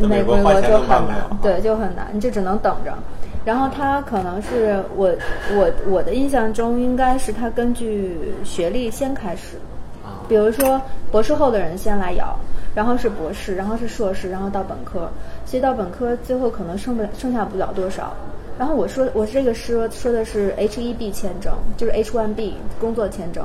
[0.00, 2.94] 在美国花钱就都办不了很难。，对，就很难，你就只能等着。
[3.44, 5.12] 然后他可能是我
[5.56, 9.56] 我我的印象中应该是他根据学历先开始，
[10.04, 12.38] 啊，比如说博士后的人先来摇，
[12.74, 15.10] 然后是博士，然后是硕士，然后到本科，
[15.44, 18.14] 其实到本科最后可能剩不了剩下不了多少。
[18.58, 23.44] 然后我说我这个说说的是 H 一 B 签证，就是 H one B 工作签证。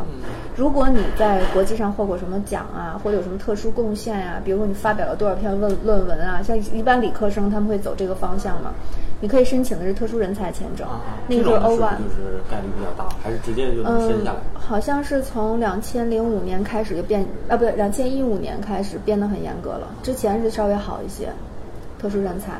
[0.56, 8.74] 如果你在国际上获过什么奖啊，或者有什么特殊贡献呀、比如说你发表了多少篇论论文啊，像一般理科生他们会走这个方向嘛，
[9.20, 19.88] 你可以申请的是特殊人才签证，啊那个 O 是 one 就是概率比较大，还是直接就能申嗯下来？，好像是从两千零五年开始就变啊，不对，两千一五年开始变得很严格了。
[20.04, 21.30] 之前是稍微好一些，
[22.00, 22.54] 特殊人才。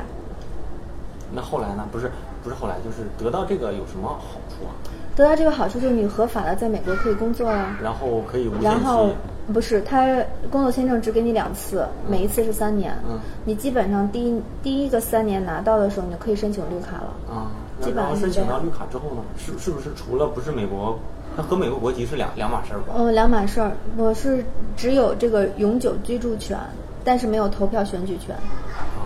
[1.32, 1.86] 那后来呢？
[1.92, 2.10] 不是
[2.42, 4.74] 不是后来，就是得到这个有什么好处啊？
[5.14, 7.78] 得到这个好处就是你合法的在美国可以工作啊。
[7.82, 9.14] 然后可以无限然后期。
[9.52, 12.94] 不是，他工作签证只给你两次，每一次是三年。
[13.08, 17.14] 嗯你基本上第一第一个三年拿到的时候，你就可以申请绿卡了。
[17.34, 17.48] 啊，
[17.80, 20.98] 那基本上申请到绿卡之后呢，是是不是除了不是美国，
[21.34, 22.92] 它和美国国籍是两两码事儿吧？
[22.96, 23.72] 嗯，两码事儿。
[23.96, 24.44] 我是
[24.76, 26.58] 只有这个永久居住权，
[27.02, 28.36] 但是没有投票选举权，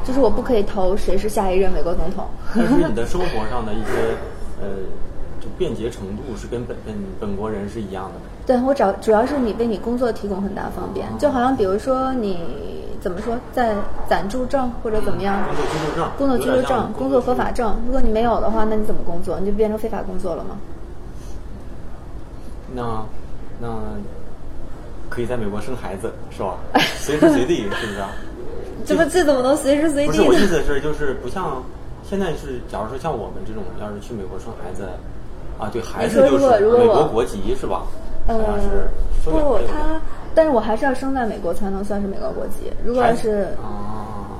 [0.04, 2.26] 就是我不可以投谁是下一任美国总统。
[2.52, 4.16] 但是你的生活上的一些
[4.60, 4.66] 呃，
[5.40, 8.26] 就便捷程度是跟本本本国人是一样的呗。
[8.46, 12.38] 对我找主要是你为你工作提供很大方便，就好像比如说你
[13.00, 13.74] 怎么说在
[14.08, 19.38] 暂住证或者怎么样，工作居住证，工作居住证、工作合法证，如果你没有的话，那你怎么工作？
[19.40, 20.56] 你就变成非法工作了吗？
[22.74, 23.04] 那
[23.60, 23.68] 那
[25.08, 26.56] 可以在美国生孩子，是吧？
[26.98, 28.02] 随时随地，是不是？
[28.84, 30.08] 这不这怎么能随时随地？
[30.08, 31.62] 不是我意思是，就是不像
[32.02, 34.88] 现在是，假如说像我们这种，要是去美国生孩子，
[35.58, 37.82] 啊，对孩子就是美国国籍是吧？
[38.26, 38.88] 呃，
[39.24, 40.00] 不，他，
[40.34, 42.72] 但是我还是要生在美国才能算是美国国籍。
[42.84, 43.48] 如果要是，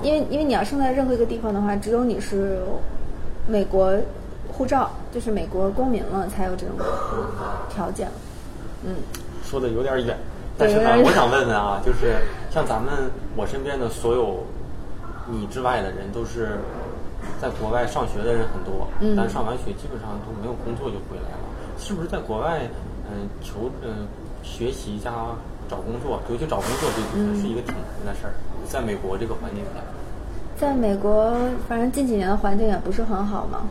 [0.03, 2.63] 因为因为你要生在任何一个地方的话，只有你是
[3.47, 3.93] 美国
[4.53, 6.77] 护照，就是美国公民了，才有这种
[7.71, 8.09] 条件。
[8.85, 8.95] 嗯，
[9.45, 10.17] 说的有点远。
[10.59, 12.15] 但是呢，我想问问啊，就是
[12.51, 12.93] 像咱们
[13.35, 14.45] 我身边的所有
[15.27, 16.59] 你之外的人，都是
[17.41, 21.39] 在国外上学的人很多，但上完学基本上都没有工作就回来了。
[21.79, 22.61] 是不是在国外，
[23.11, 24.07] 嗯，求嗯
[24.43, 25.11] 学习加
[25.69, 28.33] 找工作，尤其找工作这是一个挺难的事儿。
[28.69, 29.81] 在美国这个环境下，
[30.57, 31.35] 在美国，
[31.69, 33.63] 反正近几年的环境也不是很好嘛。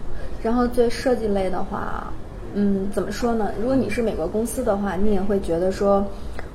[0.43, 2.11] 然后对设计类的话，
[2.53, 3.51] 嗯，怎么说呢？
[3.59, 6.05] 如果你是美国公司的话，你也会觉得说。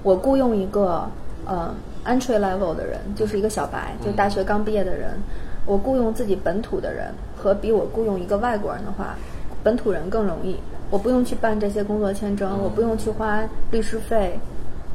[0.03, 1.05] 我雇佣一个
[1.47, 5.19] 呃 entry level 的人，就是一个小白，就大学刚毕业的人。
[5.65, 9.17] 我雇佣自己本土的人，和比我雇佣一个外国人的话，
[9.65, 10.57] 本土人更容易。
[10.91, 14.39] 我不用去办这些工作签证，我不用去花律师费，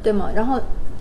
[0.02, 0.30] 对吗？
[0.34, 0.58] 然后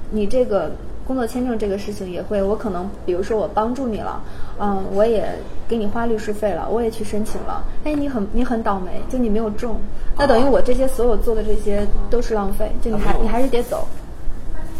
[0.09, 0.71] 你这个
[1.07, 4.21] 工作签证这个事情也会，我可能比如说我帮助你了，
[4.59, 5.27] 嗯，我也
[5.67, 7.63] 给你花律师费了，我也去申请了。
[7.83, 9.79] 哎，你很你很倒霉，就你没有中，
[10.17, 13.87] 那等于我这些所有做的这些都是浪费，就你还你还是得走。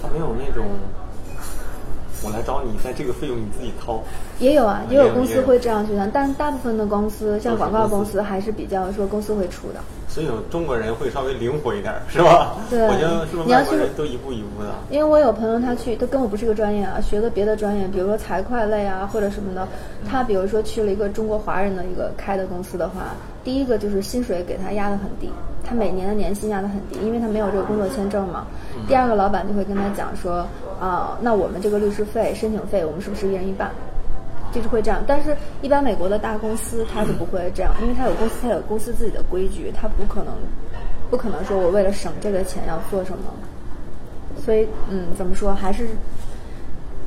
[0.02, 0.66] 他没有那种，
[2.24, 4.02] 我来找你，但这个费用你自己掏。
[4.40, 9.80] 也有啊，也有公司会这样去算，但大部分的公司，像广告公司，还是比较说公司会出的。
[10.14, 12.58] 所以中国人会稍微灵活一点， 是吧？
[12.70, 14.70] 对，我觉得是不是外国人都一步一步的？
[14.90, 19.66] 因为我有朋友他去，他跟我不是一个专业啊，学的别的专业，比如说财会类啊或者什么的。
[20.06, 25.32] 他比如说去了一个中国华人的一个开的公司的话，第一个就是薪水给他压得很低。
[25.64, 28.46] 他每年的年薪压得很低，因为他没有这个工作签证嘛。
[28.90, 30.46] 第二个，老板就会跟他讲说，
[30.82, 33.72] 啊，那我们这个律师费、申请费，我们是不是一人一半？
[34.54, 35.04] 就是会这样。
[35.08, 40.34] 但是，一般美国的大公司它是不会这样，因为它有公司，它有公司自己的规矩，它不可能，
[41.10, 43.24] 不可能说我为了省这个钱要做什么。
[44.44, 45.88] 所以，嗯，怎么说还是？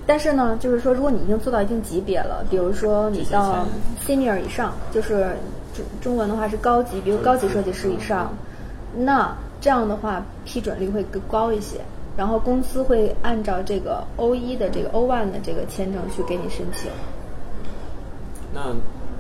[0.07, 3.67] 但是呢，就是说，如果你已经做到一定级别了，比如说你到
[4.07, 5.35] senior 以上，就是
[5.75, 8.31] 中中文的话是高级，比如高级设计师以上。
[8.97, 11.81] 那这样的话，批准率会更高一些，
[12.19, 16.91] 然后公司会按照这个 O 一的这个 O one 的这个签证去给你申请。
[18.55, 18.61] 那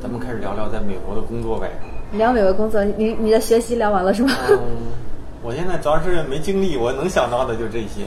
[0.00, 1.68] 咱们开始聊聊在美国的工作呗。
[2.12, 4.32] 聊美国工作，你你的学习聊完了是吗？
[4.48, 4.58] 嗯，
[5.42, 8.06] 我现在主要是没精力，我能想到的就这些。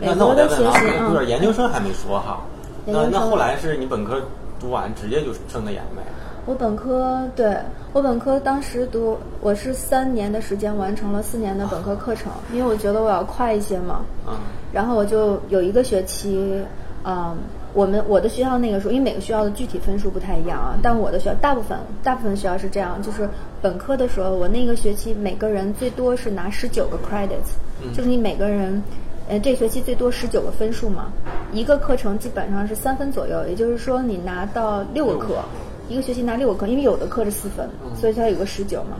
[0.00, 2.40] 那那我再问啊，就是研究生还没说哈。
[2.84, 4.20] 那那后来是你本科
[4.58, 6.02] 读完直接就升的研呗？
[6.44, 7.56] 我本科对
[7.92, 14.00] 我本科当时读，我是三年的时间完成了四年的本科课程，因为我觉得我要快一些嘛。
[14.26, 14.34] 嗯。
[14.72, 16.60] 然后我就有一个学期，
[17.04, 17.36] 嗯，
[17.74, 23.28] 我们我的学校那个时候，因为每个学校的具体分数不太一样啊，但我的学校大部分大部分学校是这样，就是
[23.60, 27.56] 本科的时候，我那个学期每个人最多是拿十九个 credits，
[27.92, 28.80] 就是你每个人，
[29.28, 31.12] 呃，这学期最多十九个分数嘛，
[31.52, 35.38] 一个课程基本上是三分左右，也就是说你拿到六个课。
[35.86, 38.96] 一个学期拿六个课，因为有的课是四分，所以它有个十九嘛，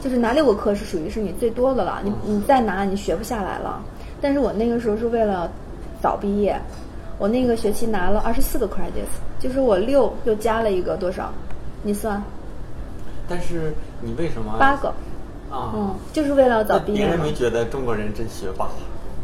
[0.00, 2.00] 就是拿六个课是属于是你最多的了。
[2.04, 3.82] 你你再拿你学不下来了。
[4.20, 5.50] 但是我那个时候是为了
[6.00, 6.56] 早毕业，
[7.20, 11.30] 我那个学期拿了二十四个 credits，就是我六又加了一个多少？
[11.82, 12.20] 你算。
[13.28, 14.56] 但是你为什么？
[14.58, 14.88] 八个。
[15.50, 15.70] 啊。
[15.74, 17.00] 嗯，就是为了早毕业。
[17.00, 18.66] 别人没觉得中国人真学霸。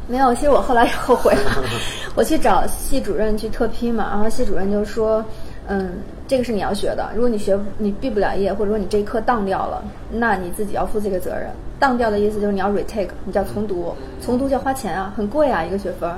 [0.07, 1.63] 没有，其实我后来也后悔了。
[2.15, 5.25] 我去找系主任去特批嘛，然后系主任就说。
[5.69, 5.95] 嗯，
[6.29, 7.11] 这个是你要学的。
[7.13, 9.83] 如果你学你毕不了业，或者说你这一课当掉了，
[10.13, 11.51] 那你自己要负这个责任。
[11.81, 16.09] 当掉的意思就是你要 retake，你叫重读，重读就要花钱啊，很贵啊一个学分。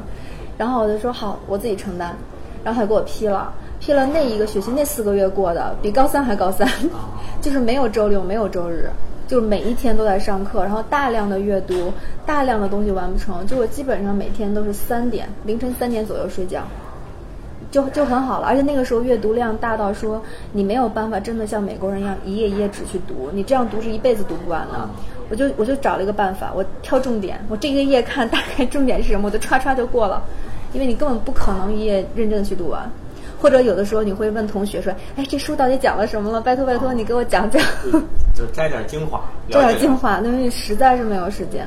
[0.59, 2.15] 然后我就说好，我自己承担。
[2.65, 6.69] 然后他给我批了，批了那一个学期那四个月过的比高三还高三，
[7.41, 8.91] 就是没有周六，没有周日，
[9.29, 11.93] 就每一天都在上课，然后大量的阅读，
[12.27, 16.63] 大量的东西完不成，就我基本上每天都是三点凌晨三点左右睡觉。
[17.71, 24.89] 就就很好了，而且那个时候阅读量大到说你没有办法真的像美国人一样一页一页纸去读，你这样读是一辈子读不完的。
[25.29, 30.23] 我就我就找了一个办法，我挑重点，我这个页看大概重点是什么，我就唰唰就过了，
[30.73, 32.91] 因为你根本不可能一页认真的去读完。
[33.41, 36.41] 或者有的时候你会问同学说：“哎，这书到底讲了什么了？
[36.41, 37.63] 拜托拜托，你给我讲讲。”
[38.35, 41.67] 就摘点精华， 摘点精华，因为实在是没有时间。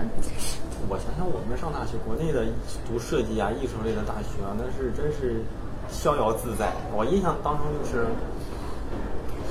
[0.90, 2.46] 我想想，我们上大学，国内的
[2.88, 5.42] 读设计啊、艺术类的大学啊，那是真是。
[5.90, 8.06] 逍遥自在，我印象当中就是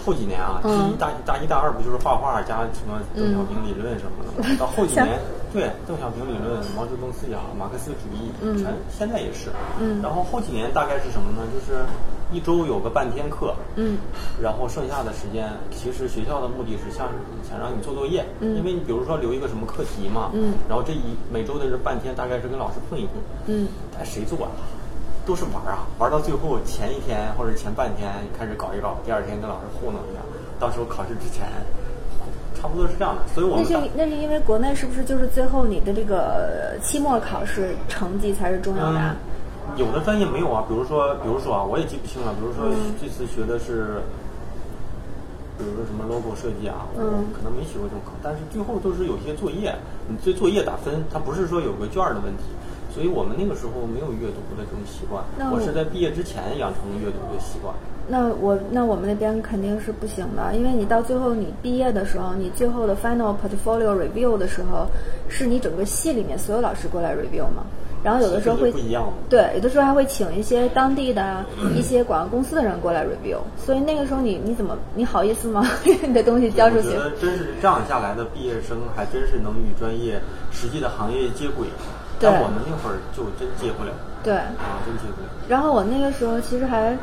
[0.05, 5.18] 后几年啊，第一大大一大二不就是画画加什么邓小平理论什么的，到后几年
[5.53, 9.51] 对，邓小平理论、毛泽东思想、马克思主义，嗯全现在也是。
[9.80, 11.42] 嗯然后后几年大概是什么呢？
[11.53, 11.82] 就是
[12.32, 13.98] 一周有个半天课，嗯
[14.40, 17.09] 然后剩下的时间，其实学校的目的是想
[17.48, 23.14] 想让你做作业，嗯因为你比如说留一个什么课题嘛，嗯然后这一每周的这半天大概是跟老师碰一碰，
[23.46, 24.51] 嗯但谁做啊？
[25.31, 30.18] 都是玩儿啊，玩到最后前一天或者前半天开始搞一搞，第二天跟老师糊弄一下，
[30.59, 31.47] 到时候考试之前，
[32.59, 33.22] 差不多是这样的。
[33.33, 39.14] 所以我那是们大那是因为国内是不是就是最后你的这个期末考试成绩才是重要的啊？
[39.70, 42.35] 嗯，有的专业没有啊，比如说，比如说啊，我也记不清了。
[42.35, 44.03] 比如说嗯这次学的是，
[45.57, 49.70] 比如说什么 logo 设计啊，我嗯可能没学过这种课，但是最后都是有些作业，
[50.09, 52.43] 你对作业打分，它不是说有个卷儿的问题。
[52.93, 57.74] 所以我们那个时候没有阅读的这种习惯那，我我是在毕业之前养成阅读的习惯。
[58.09, 64.86] 那我那我们那边肯定是不行的，因为你到最后你毕业的时候，你最后的 final portfolio review 的时候，
[65.28, 67.64] 是你整个系里面所有老师过来 review 嘛。
[68.03, 69.12] 然后有的时候会不一样。
[69.28, 71.45] 对，有的时候还会请一些当地的
[71.76, 75.62] 一些广告公司的人过来 review，所以那个时候你你怎么你好意思吗？
[75.84, 80.18] 你的东西交出去我觉，得真是这样下来的毕业生，还真是能与专业
[80.51, 81.66] 实际的行业接轨。
[82.21, 83.91] 对但我们那会儿就真接不了
[84.23, 84.35] 对。
[84.35, 85.29] 啊，真接不了。
[85.49, 86.97] 然后我那个时候其实还，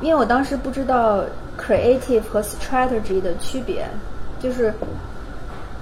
[0.00, 1.24] 因为我当时不知道
[1.58, 3.88] creative 和 strategy 的区别，
[4.38, 4.72] 就是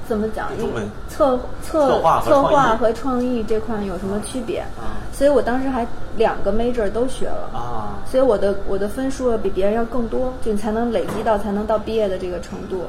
[0.07, 4.61] 怎么讲，因为策策策划和创意划和创意这块有什么区别？
[4.79, 5.87] 啊所以我当时还
[6.17, 7.51] 两个 major 都学了。
[7.53, 12.85] 啊，所以我的我的分数比别人要更多，就你才能累积到才能到毕业的这个程度，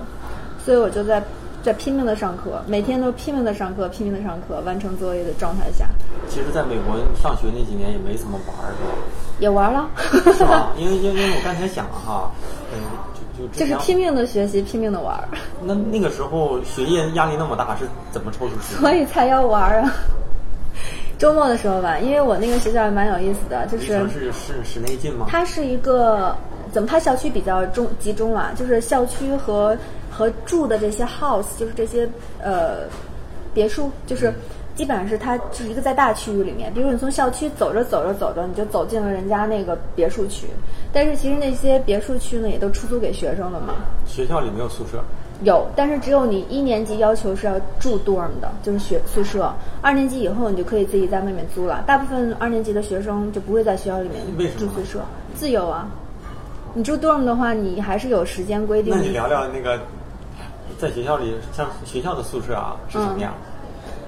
[0.63, 1.21] 所以我就在
[1.65, 5.87] 在拼命的上课，每天都拼命的上课，拼命的上课，完成作业的状态下，
[6.29, 8.71] 其实在美国上学那几年也没怎么玩儿，
[9.39, 10.33] 也玩了，是吧？
[10.33, 10.71] 是吧？
[10.77, 12.29] 因为因为因为我刚才想了哈，
[12.71, 12.77] 嗯，
[13.35, 15.27] 就就就是拼命的学习，拼命的玩儿，
[15.63, 18.79] 那那个时候学业压力那么大，是怎么抽出时间？
[18.79, 19.91] 所以才要玩儿啊。
[21.17, 25.25] 周末的时候吧，因为我那个学校还蛮有意思的，就是是是室内近吗？
[25.27, 26.35] 它是一个
[26.71, 26.87] 怎么？
[26.87, 29.75] 它校区比较中集中啊，就是校区和
[30.15, 32.07] 和住的这些 house，就是这些
[32.41, 32.87] 呃
[33.53, 34.33] 别墅，就是
[34.75, 36.73] 基本上是它是一个在大区域里面。
[36.73, 40.47] 比如你从校区走着走着走着，你就走进了人家那个别墅区，
[40.93, 43.75] 但是其实那些别墅区呢也都出租给学生了嘛。
[44.05, 45.03] 学校里没有宿舍，
[45.43, 49.53] 有，但是只有你一年级要求是要住 dorm 的，就是学宿舍。
[49.81, 51.83] 二年级以后你就可以自己在外面租了。
[51.85, 55.01] 大部分二年级的学生就不会在学校里面住宿舍，
[55.35, 55.89] 自由啊。
[56.73, 58.99] 你住 dorm 的话，你还是有时间规定的。
[58.99, 59.79] 那你聊聊那个
[60.77, 63.33] 在学校里，像学校的宿舍啊是什么样？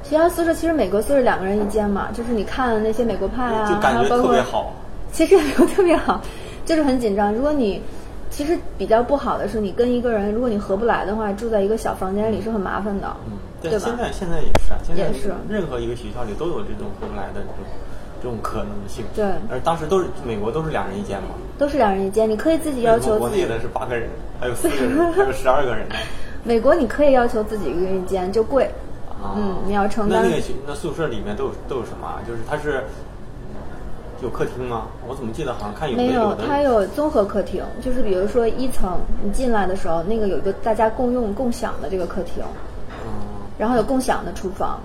[0.03, 4.73] 学校宿舍其实美国宿舍两个人一间嘛，就是你看那些美国派啊，就感觉特别好。
[5.11, 6.21] 其实也没有特别好，
[6.65, 7.33] 就是很紧张。
[7.33, 7.81] 如果你
[8.29, 13.79] 其实比较不好的是，你跟一个人，如果你合不来的话，住在一个小房间里是很麻烦的，嗯，对吧？
[13.79, 17.55] 现在现在也是啊，现在也是任何一个学校里都有这种合不来的这种
[18.21, 19.05] 这种可能性。
[19.15, 24.09] 对而当时都是美国都是两人一间嘛，都是两人一间，你可以自己要求国内的是八个人，
[24.39, 25.95] 还有四个人，还有十二个人呢。
[26.47, 28.71] 美国你可以要求自己一个人一间，就贵。
[29.21, 32.21] 啊嗯你要承担那那个那宿舍里面都有都有什么啊？
[32.25, 32.83] 就是它是
[34.21, 34.85] 有客厅吗？
[35.07, 42.43] 我怎么记得好像看有没有，它有综合客厅，就是比如说一层你进来的时候，那个有一个大家共用共享的这个客厅，
[43.03, 43.11] 嗯
[43.57, 44.79] 然后有共享的厨房，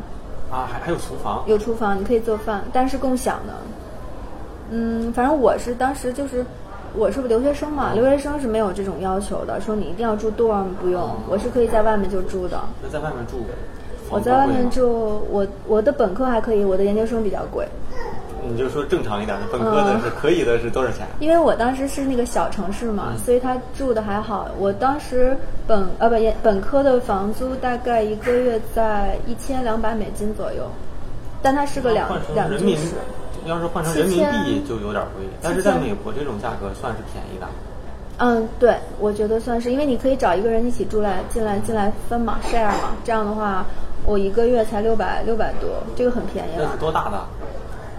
[0.51, 1.45] 啊，还还有厨房。
[1.47, 3.53] 有厨房你可以做饭，但是共享的。
[4.71, 6.45] 嗯，反正我是当时就是
[6.95, 12.61] 我是不留学生嘛，留学生是没有这种要求的，说你一定要住 dorm 不用，我是可以在外面就住的。
[12.83, 13.45] 那在外面住，
[14.11, 17.67] 我在外面住，我我的本科还可以，我的研究生比较贵。
[18.45, 21.07] 你就说正常一点的，本科的是可以的，是多少钱？
[21.21, 24.49] 因为我当时是那个小城市嘛，嗯所以他住的还好。
[24.59, 25.37] 我当时
[25.67, 30.65] 本呃不研本科的房租大概一个月在一千两百美金左右，
[31.41, 32.97] 但它是个两两居室。，
[33.47, 37.47] 要是换成人民币就有点贵，但是在美国这种价格算是便宜的。
[38.19, 43.65] 嗯，对，我觉得算是，因为你可以找一个人一起住来进来进来分嘛，share 嘛，这样的话，
[44.05, 46.79] 我一个月才六百六百多，这个很便宜了那是。
[46.79, 47.19] 多大的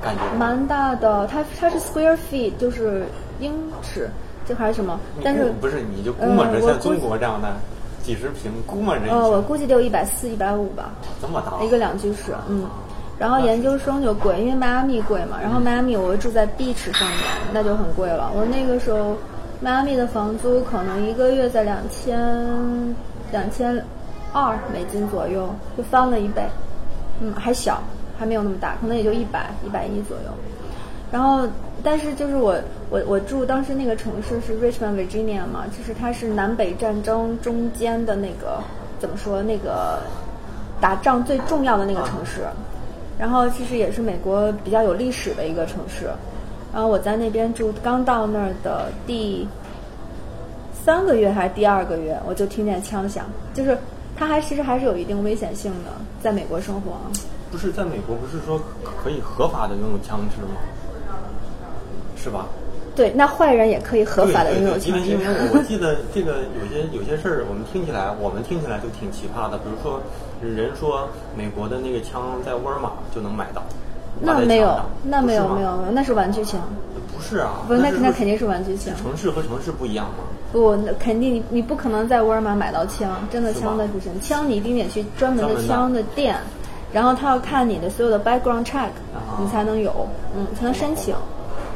[0.01, 0.21] 感觉？
[0.37, 3.05] 蛮大的，它它是 square feet，就是
[3.39, 4.09] 英尺，
[4.47, 4.97] 这还是什么？
[5.23, 7.49] 但是不是你就估摸着像中国这样的
[8.01, 10.91] 几十平，估摸着一下呃，我估计得有一百四、一百五吧，
[11.21, 12.65] 这么大一个两居室，嗯。
[13.19, 15.37] 然后研究生就贵，因为迈阿密贵嘛。
[15.41, 17.19] 然后迈阿密我住在 beach 上面，
[17.53, 18.31] 那就很贵了。
[18.35, 19.15] 我那个时候，
[19.61, 22.95] 迈阿密的房租可能一个月在两千
[23.31, 23.81] 两千
[24.33, 25.47] 二美金左右，
[25.77, 26.43] 就翻了一倍。
[27.21, 27.81] 嗯，还小，
[28.17, 30.33] 还没有那么大，可能也就一百一百一左右。
[31.11, 31.47] 然后，
[31.83, 32.59] 但是就是我
[32.89, 38.57] 我我住当时那个城市是 Richmond Virginia 嘛，就是它是南北战争中间的那个
[38.99, 39.99] 怎么说那个
[40.81, 42.41] 打仗最重要的那个城市，
[43.17, 46.09] 然后其实也是美国比较有历史的一个城市。
[46.73, 49.47] 然后我在那边住，刚到那儿的第
[50.83, 53.77] 三个月还是第二个月，我就听见枪响，就是
[54.15, 55.91] 它还其实还是有一定危险性的，
[56.21, 56.93] 在美国生活。
[57.51, 60.57] 不是在美国，不是说可以合法的拥有枪支吗？
[62.15, 62.47] 是吧？
[62.95, 65.09] 对，那坏人也可以合法的拥有枪支。
[65.09, 69.57] 因为因为我记得这个有些有些事儿，我们听起来我们听起来就挺奇葩的。
[69.57, 69.99] 比如说，
[70.41, 73.63] 人说美国的那个枪在沃尔玛就能买到。
[74.21, 76.61] 那没有，那没有没有没有，那是玩具枪。
[77.15, 78.93] 不是啊，不，那那肯定是玩具枪。
[78.95, 80.23] 城市和城市不一样吗？
[80.51, 84.11] 不，那肯定你你不可能在沃尔玛买到枪，真的枪的不行。
[84.21, 86.35] 枪你一定得去专门的枪的店，
[86.91, 88.89] 然后他要看你的所有的 background check，
[89.39, 91.15] 你才能有，嗯，才能申请。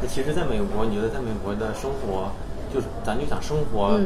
[0.01, 2.29] 那其实，在美国，你觉得在美国的生活，
[2.73, 3.99] 就是咱就想生活，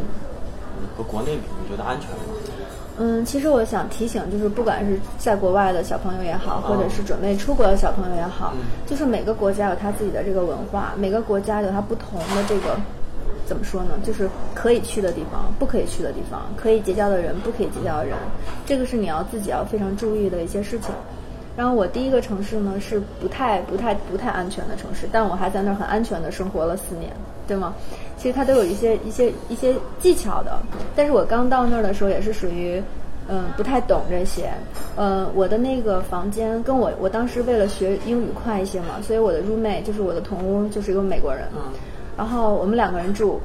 [0.98, 2.18] 和国内比，你觉得安全吗？
[2.98, 8.54] 嗯，其实我想提醒，就是不管是在国外的小朋友也好，或者是准备出国的小朋友也好，
[8.86, 12.78] 就是每个国家有他自己的这个文化，每个国家有它不同的这个
[13.46, 13.92] 怎么说呢？
[14.04, 18.16] 就是可以去的地方，不可以去的地方，可以结交的人，不可以结交的人，
[18.66, 20.94] 这个是你要自己要非常注意的一些事情。
[21.58, 27.12] 然后我第一个城市呢是不太不太不太安全的城市，但我还在那儿很安全的生活了四年，
[27.48, 27.74] 对吗？
[28.18, 30.58] 其实它都有一些一些一些技巧的，
[30.96, 32.82] 但是我刚到那儿的时候也是属于，
[33.28, 34.50] 嗯，不太懂这些。
[34.96, 41.44] 呃，我的那个房间跟我我当时为了学英语快一些嘛，所以我的 roommate 就是我的同屋就是一个美国人，
[42.18, 43.40] 然后我们两个人住。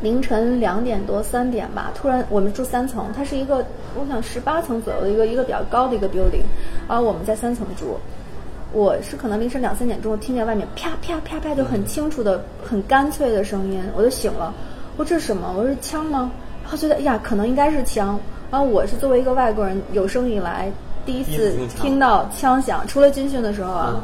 [0.00, 3.64] 凌晨两点多三点吧，突然我们住三层，它是一个
[3.98, 6.44] 我想十八层左右的一个一个比较高的一个 building，
[6.88, 7.96] 然后我们在三层住。
[8.72, 14.54] 我是可能凌晨两三点钟听见外面啪啪啪啪就很清楚的很干脆的声音，我就醒了。
[14.96, 15.54] 我说这是什么？
[15.56, 16.30] 我说枪吗？
[16.62, 18.20] 然后觉得哎呀，可能应该是枪。
[18.50, 20.70] 然后我是作为一个外国人，有生以来
[21.06, 24.02] 第一次听到枪响，除了军训的时候啊，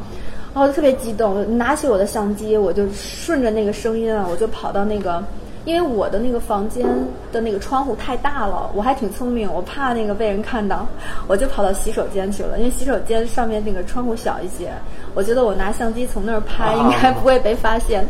[0.54, 5.22] 然后就特别激动，拿起我的相机，我就顺着那个声音啊，我就跑到那个。
[5.64, 6.86] 因为我的那个房间
[7.32, 10.86] 的那个窗户太大了，我还挺聪明，我怕那个被人看到，
[11.26, 12.58] 我就跑到洗手间去了。
[12.58, 14.72] 因为洗手间上面那个窗户小一些，
[15.14, 18.06] 我觉得我拿相机从那儿拍应该不会被发现，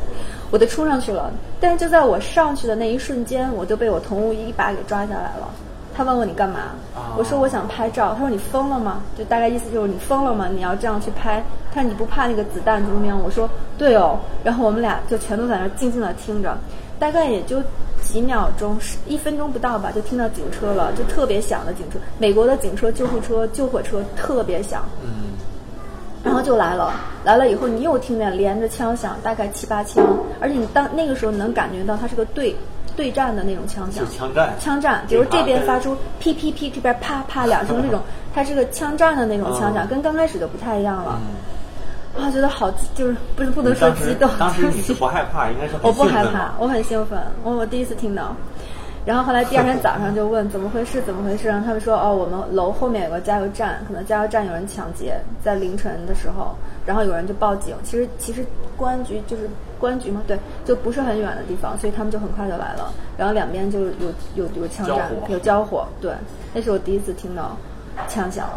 [0.51, 1.31] 我就冲上去了。
[1.61, 5.49] 但是就在我上去的那一瞬间，我就被我同屋一把给抓下来了。
[5.97, 6.73] 他问我你干嘛？
[7.17, 8.15] 我说我想拍照。
[8.15, 9.01] 他说你疯了吗？
[9.17, 10.49] 就大概意思就是你疯了吗？
[10.53, 11.41] 你要这样去拍？
[11.73, 13.17] 他说你不怕那个子弹怎么样？
[13.23, 13.49] 我说
[13.79, 14.19] 对哦。
[14.43, 16.59] 然后我们俩就全都在那静静的听着。
[17.05, 17.63] 大概也就
[18.03, 21.99] 几秒钟，一分钟不到吧，就听到警车了，就特别响的警车。
[22.17, 24.83] 美国的警车、救护车、救火车特别响。
[25.03, 25.37] 嗯。
[26.25, 30.03] 然后就来了，来了以后，你又听见连着枪响，大概七八枪，
[30.41, 32.57] 而且你当那个时候能感觉到它是个对
[32.97, 34.03] 对战的那种枪响。
[34.11, 34.55] 枪战。
[34.59, 38.01] 枪战，比如这边发出噼噼噼，这边啪啪两声这种，
[38.35, 41.21] 它是个枪战的那种枪响，跟刚开始就不太一样了。
[42.17, 44.31] 啊，觉得好，就是不是不能说激动。
[44.39, 47.19] 当时你是 不害怕，应该是我不害怕，我很兴奋。
[47.43, 48.35] 我我第一次听到，
[49.05, 51.49] 然后后来第二天早上就问怎么回事，怎么回事？
[51.49, 56.55] 然后他们说哦，我们楼后面有个加油站，可能加油站有人抢劫，在凌晨的时候，
[56.87, 57.75] 然后有人就报警。
[57.83, 58.47] 其实其实
[58.77, 59.51] 公安局就是
[59.81, 62.93] 公安局嘛，对，就不是很远的地方，所以他们就很快就来了。
[63.19, 63.91] 然后两边就有
[64.37, 65.87] 有有枪战，有交火。
[66.01, 66.13] 对，
[66.55, 67.57] 那是我第一次听到
[68.09, 68.49] 枪响。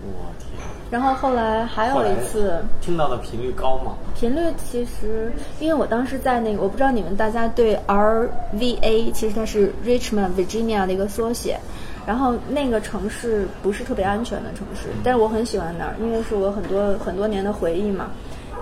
[0.00, 0.47] 我天！
[0.90, 3.92] 然后后来还有一次听到的频率高吗？
[4.14, 5.30] 频率其实，
[5.60, 11.58] 因为我当时在那个，我不知道你们大家对 RVA，其实它是 Richmond Virginia 的一个缩写。
[12.06, 18.06] 然后那个城市不是特别安全的城市，但是我很喜欢那儿，因为是我很多很多年的回忆嘛。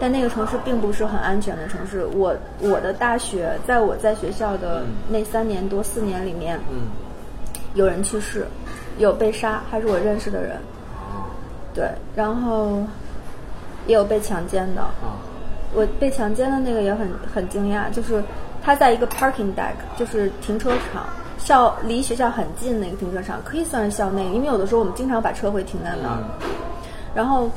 [0.00, 2.04] 但那个城市并不是很安全的城市。
[2.06, 6.88] 我我的大学，在我在学校的那三年多四年里面，嗯，
[7.74, 8.48] 有人去世，
[8.98, 10.56] 有被杀，还是我认识的人。
[11.76, 12.82] 对，然后
[13.86, 14.82] 也有被强奸的。
[15.74, 18.24] 我被强奸的那个也很很惊讶，就是
[18.62, 21.04] 他在一个 parking deck，就是停车场，
[21.36, 26.24] 校离学校很近那个停车场，可以算是校内，因为有的时候我们经常把车会停在那儿。
[27.14, 27.50] 然后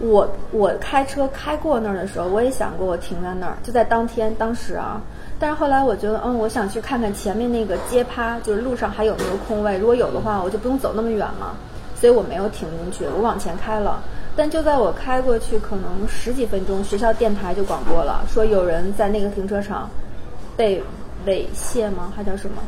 [0.00, 5.00] 我我开车开过那儿的时候，我也想过我停在那儿，就在当天当时啊。
[5.38, 11.54] 但是后来我觉得，嗯，我想去看看前面那个街趴，就是路上还有没有空位，如果有的话，我就不用走那么远了。
[11.98, 14.02] 所以我没有停进去，我往前开了。
[14.36, 19.88] 但就在我开过去可能十几分钟，学校电台就广播了，说有人在那个停车场
[20.56, 20.82] 被
[21.26, 22.12] 猥亵吗？
[22.14, 22.62] 还叫什么？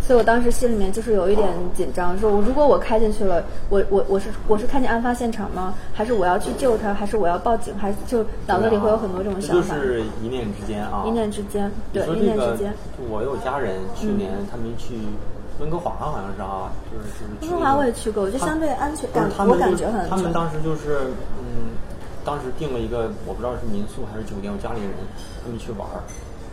[0.00, 5.74] 所以我当时心里面就是有一点紧张，说我如果我开进去了，我我我是我是看见案发现场吗？
[5.92, 6.94] 还是我要去救他？
[6.94, 7.76] 还是我要报警？
[7.76, 9.74] 还是就脑子里会有很多这种想法。
[9.74, 11.04] 就是一念之间啊。
[11.06, 12.72] 一念之间，对，一念之间。
[13.10, 14.94] 我有家人去年他们去。
[15.58, 17.04] 温哥华好像是啊，就是
[17.40, 17.52] 就是。
[17.52, 20.08] 温哥华我也去过，我觉得相对安全感，我感觉很。
[20.08, 21.72] 他们当时就是嗯，
[22.24, 24.90] 当时订了一个我不知道是民宿还是酒店，我家里人
[25.42, 26.04] 他们去玩儿，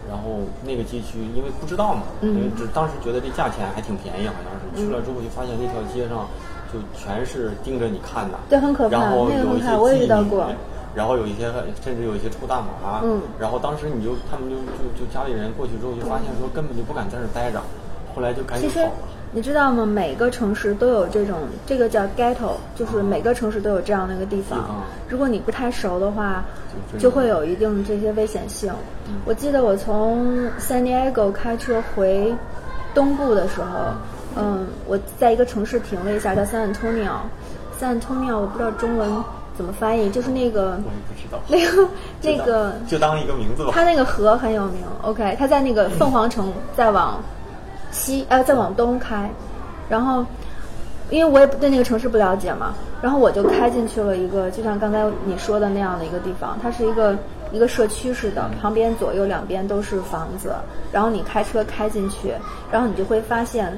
[0.08, 6.28] 然后那个街区因为不知道嘛，因为只当时觉得这价钱还挺便宜，好像是去了之后就发现那条街上
[6.72, 8.98] 就全是盯着你看的，对，很可怕。
[8.98, 10.48] 然后有一些我也遇到过。
[10.96, 11.52] 然后有一些
[11.84, 17.60] 甚至有一些抽大麻，嗯，然后当时你就他们就就就家里人过去之后就发现说根本就不敢在那待着，
[18.16, 18.92] 后来就赶紧跑了。
[19.36, 19.84] 你知道吗？
[19.86, 24.84] 每个城市都有这种，这个叫 ghetto，就是每个城市都有这样的一个地方。
[25.10, 26.46] 如果你不太熟的话，
[27.00, 28.72] 就会有一定这些危险性。
[29.26, 32.32] 我记得我从 San Diego 开车回
[32.94, 33.94] 东部的时候，
[34.38, 37.14] 嗯，我在一个城市停了一下，叫 San Antonio。
[37.82, 39.10] San Antonio 我不知道中文。
[39.56, 40.10] 怎么翻译？
[40.10, 40.80] 就是那个，
[41.48, 41.88] 那个
[42.24, 43.70] 那个，就当一个名字吧。
[43.72, 44.82] 它那个河很有名。
[45.04, 47.22] OK，它在那个凤凰城，再往
[47.94, 49.30] 西呃，再往东开。
[49.88, 50.26] 然后，
[51.10, 56.60] 因为我也对那个城市不了解嘛，然后我就开进去了一个，就像刚才你说的那样的一个地方。
[56.62, 57.16] 它是一个
[57.54, 60.54] 一个社区似的，旁边左右两边都是房子。
[60.92, 62.34] 然后你开车开进去，
[62.70, 63.78] 然后你就会发现。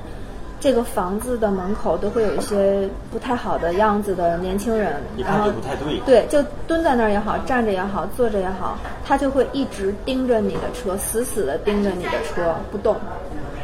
[0.57, 12.95] 这个房子的门口都会有一些不太好的样子的年轻人，然后不太对，对，就蹲在那儿也好，站着也好，坐着也好，他就会一直盯着你的车，死死的盯着你的车不动。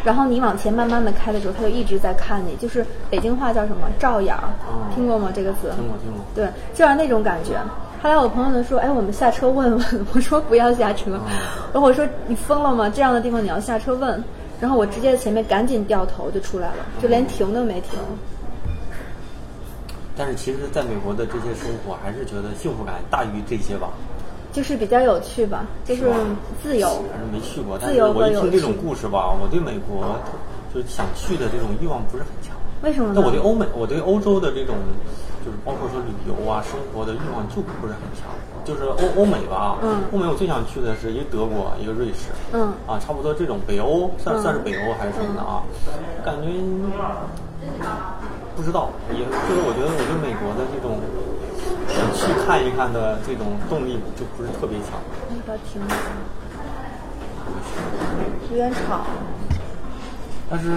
[0.04, 4.50] 然后你往前慢慢的开的时候，他就一直在看你，就是北京话叫什么“照眼儿”，
[4.96, 5.30] 听过吗？
[5.34, 5.72] 这个词？
[5.76, 6.24] 听过，听过。
[6.34, 7.60] 对，就是那种感觉。
[8.02, 9.86] 后来我朋友就说：“哎，我们下车问问。
[10.14, 11.12] ”我说：“不要下车。”
[11.72, 12.90] 然后我说：“你疯了吗？
[12.90, 14.24] 这样的地方你要下车问？”
[14.60, 18.00] 然后我直接在前面赶紧掉头就出来了，就连停都没停。
[20.18, 23.90] 但是其实，在美国的这些生活，还是觉得幸福感大于这些吧。
[24.52, 26.12] 就是比较有趣吧，就是
[26.62, 26.88] 自由。
[27.12, 30.16] 还是没去过，但是我一听这种故事吧，我对美国
[30.74, 32.56] 就是想去的这种欲望不是很强。
[32.84, 33.14] 为什么？
[33.16, 34.76] 那我对欧美，我对欧洲的这种，
[35.46, 38.28] 就是包括说旅游啊、生活的欲望就不是很强。
[38.64, 45.66] 就是欧欧美吧，嗯，欧美我最想去的是一个德国，一个瑞士，嗯，啊，差不多这种北欧算算是北欧还是什么的啊？
[46.24, 46.46] 感觉
[48.56, 51.41] 不知道，也就是我觉得我对美国的这种想
[52.14, 55.00] 去看一看的这种动力就不是特别强。
[58.50, 59.02] 有点吵。
[60.50, 60.72] 但是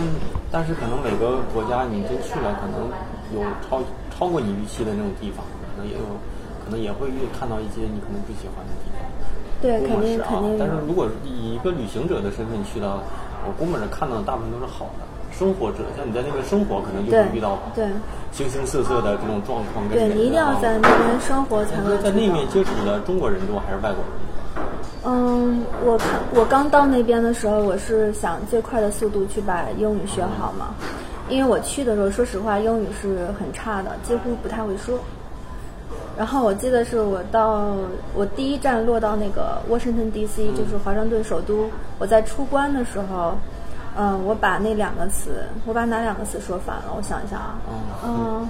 [0.50, 2.88] 但是可能每个国家你真去了，可能
[3.34, 3.82] 有超
[4.16, 5.44] 超过你预期的那种地方，
[5.76, 6.00] 可能也有。
[6.64, 8.96] 可能也会遇看到一些你可能不喜欢的地方，
[9.60, 10.56] 对，肯定肯定。
[10.58, 13.02] 但是如果以一个旅行者的身份去到，
[13.44, 15.04] 我估摸着看到的大部分都是好的。
[15.38, 17.86] 生活者像你在那边生活，可能就会遇到对
[18.32, 19.88] 形形色色的这种状况。
[19.90, 22.00] 对你一定要在那边生活才能。
[22.02, 24.06] 在那面接触的中国人多还是外国人
[25.02, 25.10] 多？
[25.10, 30.74] 嗯，我看我刚到那边的时候，我是想最快的速度去把英语学好嘛，
[31.28, 34.98] 因为我去的时候，说实话，英语是很差的，几乎不太会说。
[36.16, 37.74] 然后我记得是我到
[38.14, 41.68] 我第一站落到那个 Washington D.C.，就是华盛顿首都。
[41.98, 43.36] 我在出关的时候，
[43.96, 46.84] 嗯，我把那两个词，我把哪两个词说反了？
[46.96, 47.54] 我想一下啊，
[48.04, 48.48] 嗯，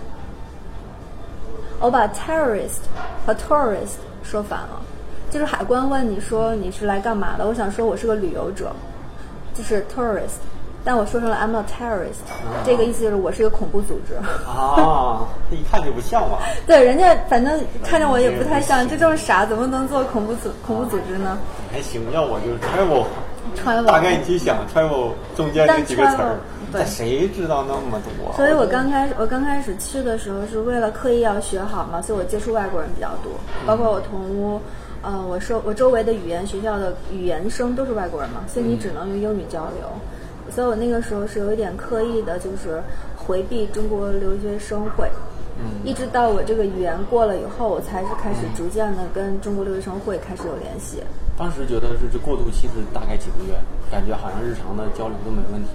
[1.80, 2.80] 我把 terrorist
[3.26, 4.80] 和 tourist 说反了。
[5.30, 7.46] 就是海关问你说你是来干嘛的？
[7.46, 8.72] 我想说我是个旅游者，
[9.54, 10.38] 就是 tourist。
[10.86, 12.20] 但我说成了 I'm a terrorist，
[12.66, 14.14] 这个意思就是我是一个恐怖组织。
[14.46, 16.36] 啊，这一看就不像嘛。
[16.68, 21.38] 对，人家反正看着我也不太像，就这么傻，怎么能做恐怖组恐怖组织呢？
[21.72, 22.48] 还行，要我就
[23.86, 26.36] 大概你去想 travel 中间这几个词儿，
[26.72, 28.32] 但谁知道那么多？
[28.36, 33.32] 所以我刚开始我刚开始去的时候是为了刻意要学好嘛，所以我接触外国人比较多，
[33.66, 34.60] 包括我同屋，
[35.02, 39.88] 呃，我说我周围的语言学校的语言生都是外国人嘛，所以你只能用英语交流。
[40.50, 42.82] 所以我那个时候是有一点刻意的，就是
[43.16, 45.08] 回避中国留学生会，
[45.58, 51.02] 嗯，一直到我这个语言过了以后，我才是开始逐渐的跟中国留学生会开始有联系。
[51.36, 53.54] 当时觉得是这过渡期是大概几个月，
[53.90, 55.70] 感觉好像日常的交流都没问题。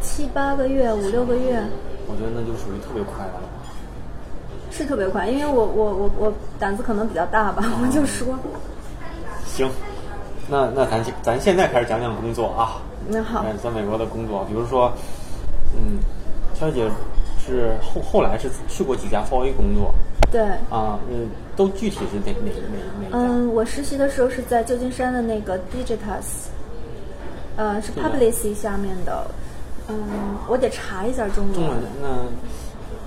[0.00, 1.62] 七八个月，五六个月。
[2.06, 3.48] 我觉得那就属于特别快的了。
[4.70, 8.38] 是特别快，因为我我我我胆子可能比较大吧，我就说。
[9.44, 9.68] 行，
[10.48, 12.80] 那那咱咱现在开始讲讲工作啊。
[13.08, 14.92] 那好，在美国的工作，比如说，
[15.76, 15.98] 嗯，
[16.54, 16.88] 肖姐
[17.38, 19.92] 是后后来是去过几家 o A 工作，
[20.30, 21.28] 对，啊，嗯，
[21.62, 23.16] 都具体是哪哪哪哪家？
[23.16, 26.48] 嗯，我实习的时候是在旧金山的那个 Digitas，
[27.56, 29.24] 呃，是 Publicy 下面的，
[29.88, 29.96] 嗯，
[30.48, 31.54] 我得查一下中文。
[31.54, 32.08] 中文那，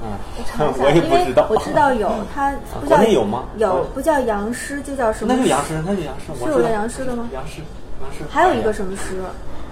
[0.08, 2.54] 啊，我查一下， 因为我知道有 它，
[2.88, 3.44] 国内有吗？
[3.58, 5.34] 有，不叫杨师，就叫什么？
[5.34, 7.28] 那就杨师，那就杨师，是有叫杨师的吗？
[7.34, 7.62] 杨师，
[8.02, 8.24] 杨师。
[8.30, 9.18] 还有一个什么师？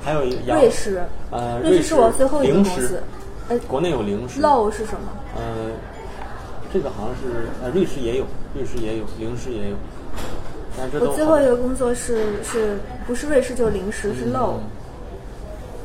[0.03, 3.01] 还有一个瑞士，呃，瑞士是我最后一个公司。
[3.47, 4.41] 呃，国内有零食。
[4.41, 5.07] Low 是什么？
[5.35, 5.71] 呃，
[6.73, 9.75] 这个好像是呃，瑞士也有，瑞士也有，零食也有。
[10.75, 14.55] 但这我最后一个工作是是不是瑞士就是零食是 Low。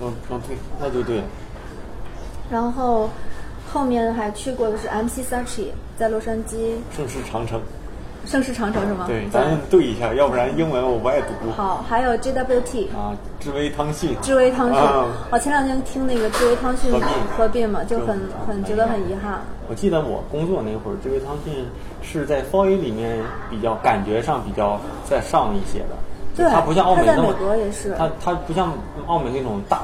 [0.01, 1.25] 嗯嗯对，那就对了。
[2.51, 3.11] 然后
[3.71, 5.67] 后面还去过的是 MC Saatchi，
[5.99, 6.77] 在洛杉矶。
[6.97, 7.61] 盛世长城。
[8.29, 9.07] 盛世长城是吗？
[9.07, 11.51] 对，咱对一下，要不然英文我不爱读。
[11.57, 14.15] 好，还有 JWT 啊，知微汤逊。
[14.21, 14.79] 知微汤逊，
[15.31, 16.93] 我前两天听那个知微汤逊
[17.35, 19.41] 合并嘛，就很很觉得很遗憾。
[19.67, 21.65] 我记得我工作那会儿，知威汤逊
[22.03, 23.19] 是在 f o A 里面
[23.49, 25.97] 比较感觉上比较在上一些的。
[26.37, 27.35] 对，它不像澳美那么，
[27.97, 28.75] 它它不像
[29.07, 29.81] 澳美那种大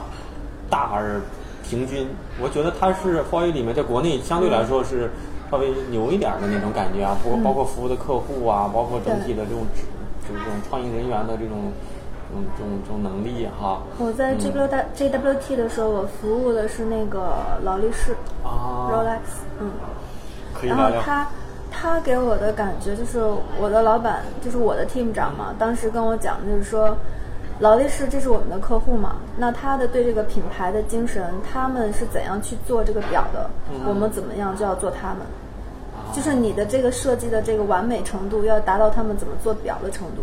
[0.69, 1.19] 大而
[1.67, 2.07] 平均。
[2.43, 5.11] 我觉得它是 f o A 里面在国内相对来说是。
[5.55, 9.61] 稍微牛一点的那种感觉啊，包括包括服务的客户啊，包括整体的这种，
[10.29, 11.71] 就是这种创意人员的这种，
[12.29, 13.81] 这种这种这种能力哈。
[14.01, 19.21] 我在 J W J W T 的时候，我服务的是那个劳力士啊，Rolex，
[19.61, 19.71] 嗯。
[20.53, 21.29] 可以然后他
[21.71, 23.23] 他给我的感觉就是，
[23.61, 26.97] 我的老板就是我的 team 长嘛，当时跟我讲就是说。
[27.61, 29.15] 劳力士，这是我们的客户嘛？
[29.39, 33.49] 那他的对这个品牌的精神，他们是怎样去做这个表的？
[33.87, 35.19] 我们怎么样就要做他们？
[36.15, 40.23] 就是你的这个设计的这个完美程度，要达到他们怎么做表的程度。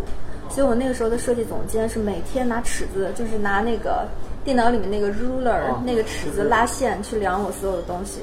[0.49, 4.07] 所以我那个时候的设计总监是每天拿尺子，就是拿那个
[4.43, 8.21] 电脑里面那个 ruler 那个尺子拉线去量我所有的东西，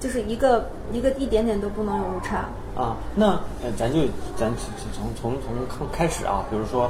[0.00, 2.46] 就是一个一个一点点都不能有误差。
[2.74, 3.32] 啊，那
[3.62, 3.98] 呃，咱就
[4.36, 4.50] 咱
[4.92, 6.88] 从从从开始啊，比如说。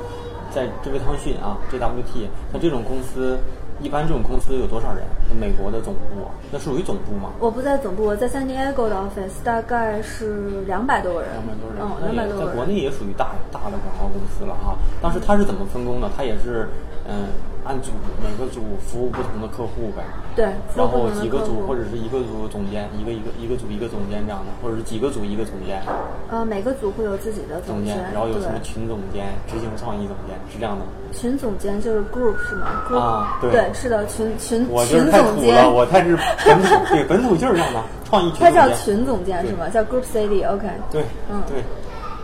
[0.54, 3.38] 在这个汤逊啊，JWT，像这种公司，
[3.82, 5.02] 一般这种公司有多少人？
[5.38, 7.30] 美国的总部，那属于总部吗？
[7.40, 11.30] 我不在总部，我在 San Diego 的 office，大概是两百多个人。
[11.32, 12.46] 两百多人，嗯，两百多人。
[12.46, 14.76] 在国内也属于大大的广告公司了哈。
[15.00, 16.08] 当时他是怎么分工的？
[16.16, 16.68] 他也是，
[17.08, 17.26] 嗯。
[17.64, 17.92] 按组
[18.22, 20.02] 每个组服务不同的客户呗，
[20.34, 20.46] 对，
[20.76, 25.80] 然后几个组或者是一个组总监，一个一个一个组一个总监这样的，或者是几个组一个总监。
[26.28, 30.84] 呃，每个组会有自己的总监，然后有什么群总监、执行创意总监，是这样的。
[31.16, 32.66] 群总监就是 group 是吗？
[32.98, 35.72] 啊，对，是的，群群群总监。
[35.72, 38.40] 我太是本土，对本土就是这样的创意群。
[38.40, 39.68] 他叫群总监是吗？
[39.68, 40.66] 叫 group CD，OK。
[40.90, 41.62] 对，嗯，对。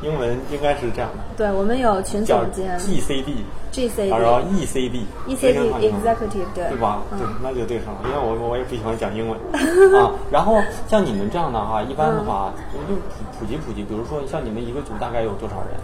[0.02, 1.22] 英文应该是这样的。
[1.36, 2.78] 对，我们有群总监。
[2.78, 3.44] G C D。
[3.70, 4.10] G C D。
[4.10, 5.06] 然后 E C D。
[5.26, 6.68] E C D Executive 对。
[6.68, 7.02] 对吧？
[7.10, 9.38] 对，那就对上了，因为我我也不喜欢讲英文
[10.00, 10.12] 啊。
[10.30, 13.82] 然后像你们这样的哈，一般的话，我就普普及普及。
[13.82, 15.80] 比如说像你们一个组大概有多少人？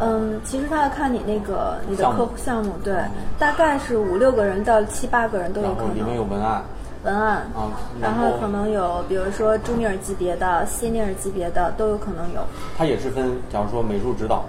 [0.00, 2.94] 嗯，其实他要看你那个你的客户项目，对，
[3.38, 5.96] 大概是五六个人到七八个人都有可能。
[5.96, 6.62] 里面有文案。
[7.04, 7.70] 文案啊，
[8.00, 12.40] 然后可能有，比如说 junior 级别的、senior 级别的都有可能有。
[12.76, 14.44] 它也是分，假如说美术指导，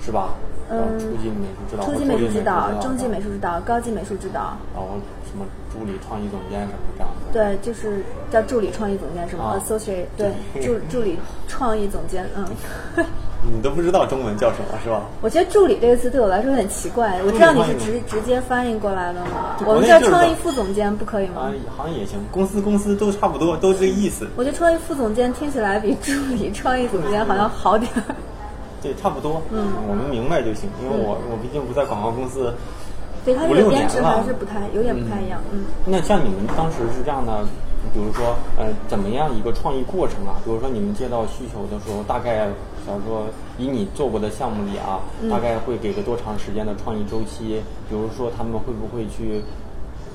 [0.00, 0.30] 是吧？
[0.70, 4.56] 嗯，初级美术指导、初级美术指导、中级美术指导、高级美术指导。
[4.74, 4.96] 然后
[5.30, 7.32] 什么助理创意总监什么这样的。
[7.32, 10.32] 对，就是叫助理创意总监是吗？Associate 对，
[10.62, 12.46] 助助理创意总监，嗯。
[13.52, 15.02] 你都不知道中文叫什么是吧？
[15.20, 17.20] 我觉得“助理”这个词对我来说很奇怪。
[17.26, 19.56] 我知道你是直直接翻译过来的吗？
[19.66, 21.42] 我们叫创意副总监不可以吗？
[21.42, 22.18] 啊，好像也行。
[22.30, 24.26] 公司公司都差不多，都这个意思。
[24.36, 28.14] 我觉得创意副总监听起来比助理创意总监好像好点儿。
[28.82, 29.42] 对，差不多。
[29.50, 30.68] 嗯，我们明白就行。
[30.82, 32.52] 因为我我毕竟不在广告公司，
[33.24, 35.40] 对他这个编制还是不太有点不太一样。
[35.52, 35.64] 嗯。
[35.84, 37.44] 那像你们当时是这样的。
[37.92, 40.40] 比如说，呃，怎么样一个创意过程啊？
[40.42, 42.48] 比如说你们接到需求的时候，大概，
[42.86, 43.26] 假如说
[43.58, 47.62] 以你做过的项目里啊，大概会给个多长时间的创意周期？
[47.88, 49.42] 比如说他们会不会去，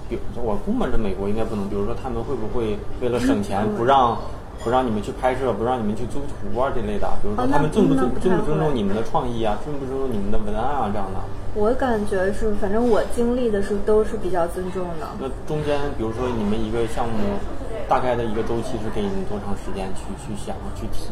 [0.07, 1.67] 比如我估摸着美国应该不能。
[1.67, 4.17] 比如说他们会不会为了省钱不让
[4.63, 7.07] 不让你们去拍摄，不让你们去租图啊这类的？
[7.21, 9.57] 比如说他们尊不尊尊不尊重你们的创意啊？
[9.63, 11.19] 尊不尊重你们的文案啊这样的？
[11.55, 15.07] 我感觉是，反正我经历的是都是比较尊重的。
[15.19, 17.39] 那中间，比如说你们一个项目，
[17.87, 21.09] 大概的一个周期是给你们多长时间去去想去提？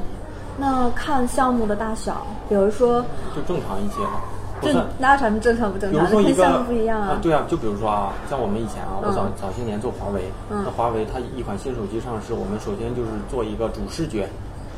[0.58, 3.01] 那看项目的大小，比如说
[3.36, 4.22] 就正常一些吧。
[4.60, 5.99] 就拉长正常不正常？
[5.99, 7.20] 比如说一个项目不一样啊。
[7.22, 14.28] 对啊，就比如说啊，像我们以前啊，我早早些年做华为，那华为它一款新手机上市，我们首先就是做一个主视觉。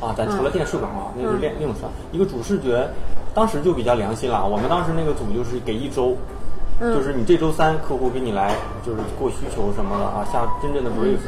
[0.00, 1.90] 啊，咱除了电视广告，那是另另算。
[2.12, 2.86] 一个主视觉，
[3.32, 4.46] 当时就比较良心了。
[4.46, 6.14] 我们当时那个组就是给一周，
[6.80, 8.54] 就是你这周三客户给你来，
[8.84, 11.20] 就是过需求什么的啊，下真正的 brief。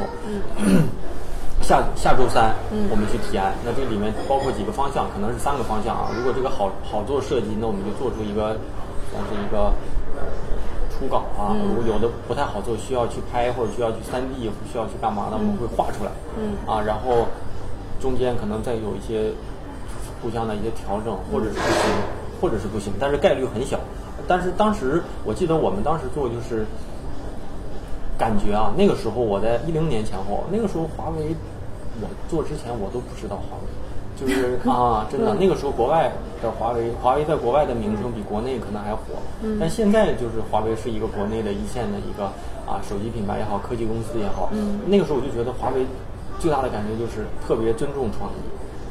[1.61, 2.55] 下下周三
[2.89, 6.09] 我们去提案，那这里面包括几个方向，可能是三个方向啊。
[6.17, 8.57] 如果这个好好做设计，那我们就做出一个
[9.11, 9.71] 算是一个
[10.91, 11.55] 初稿啊。
[11.67, 16.11] 如果有的不太好做，需要去拍或者需要去三 D，需要去干嘛的，我们会画出来。
[16.65, 17.27] 啊，然后。
[18.01, 19.31] 中间可能再有一些
[20.21, 21.89] 互相的一些调整，或者是不行，
[22.41, 23.79] 或者是不行，但是概率很小。
[24.27, 26.65] 但是当时我记得我们当时做就是
[28.17, 31.35] 感觉啊，那个时候我在一零年前后，那个时候华为，
[32.01, 33.67] 我做之前我都不知道华为，
[34.19, 36.11] 就是 啊，真的那个时候国外
[36.41, 39.01] 的华为，华为在国外的名声比国内可能还火。
[39.41, 42.25] 嗯但现在就是华为是一个国内的一线的一个
[42.65, 44.49] 啊手机品牌也好，科技公司也好。
[44.53, 45.85] 嗯那个时候我就觉得华为
[46.39, 48.35] 最大的感觉就是特别尊重创意，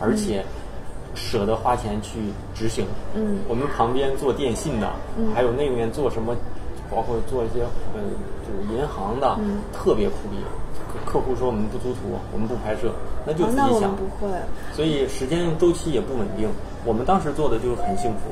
[0.01, 0.45] 而且
[1.14, 2.18] 舍得花钱去
[2.55, 2.85] 执行。
[3.14, 6.35] 嗯我们旁边做电信的，嗯还有那边做什么，
[6.95, 7.62] 包括做一些
[7.95, 8.01] 呃
[8.45, 10.36] 就是银行的，嗯特别苦逼。
[10.93, 12.93] 客客户说我们不租图，我们不拍摄，
[13.24, 13.68] 那就哦自己想。
[13.68, 14.30] 那我们不会。
[14.74, 16.49] 所以时间周期也不稳定。
[16.84, 18.30] 我们当时做的就是很幸福。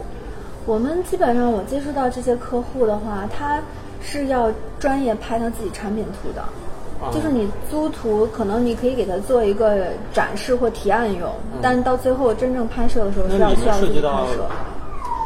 [0.66, 3.60] 我们基本上我接触到这些客户的话，他
[4.02, 6.42] 是要专业拍他自己产品图的。
[6.42, 11.32] 啊就是你租图，可能你可以给他做一个展示或提案用，
[11.62, 14.46] 但到最后真正拍摄的时候是要需要到己拍摄。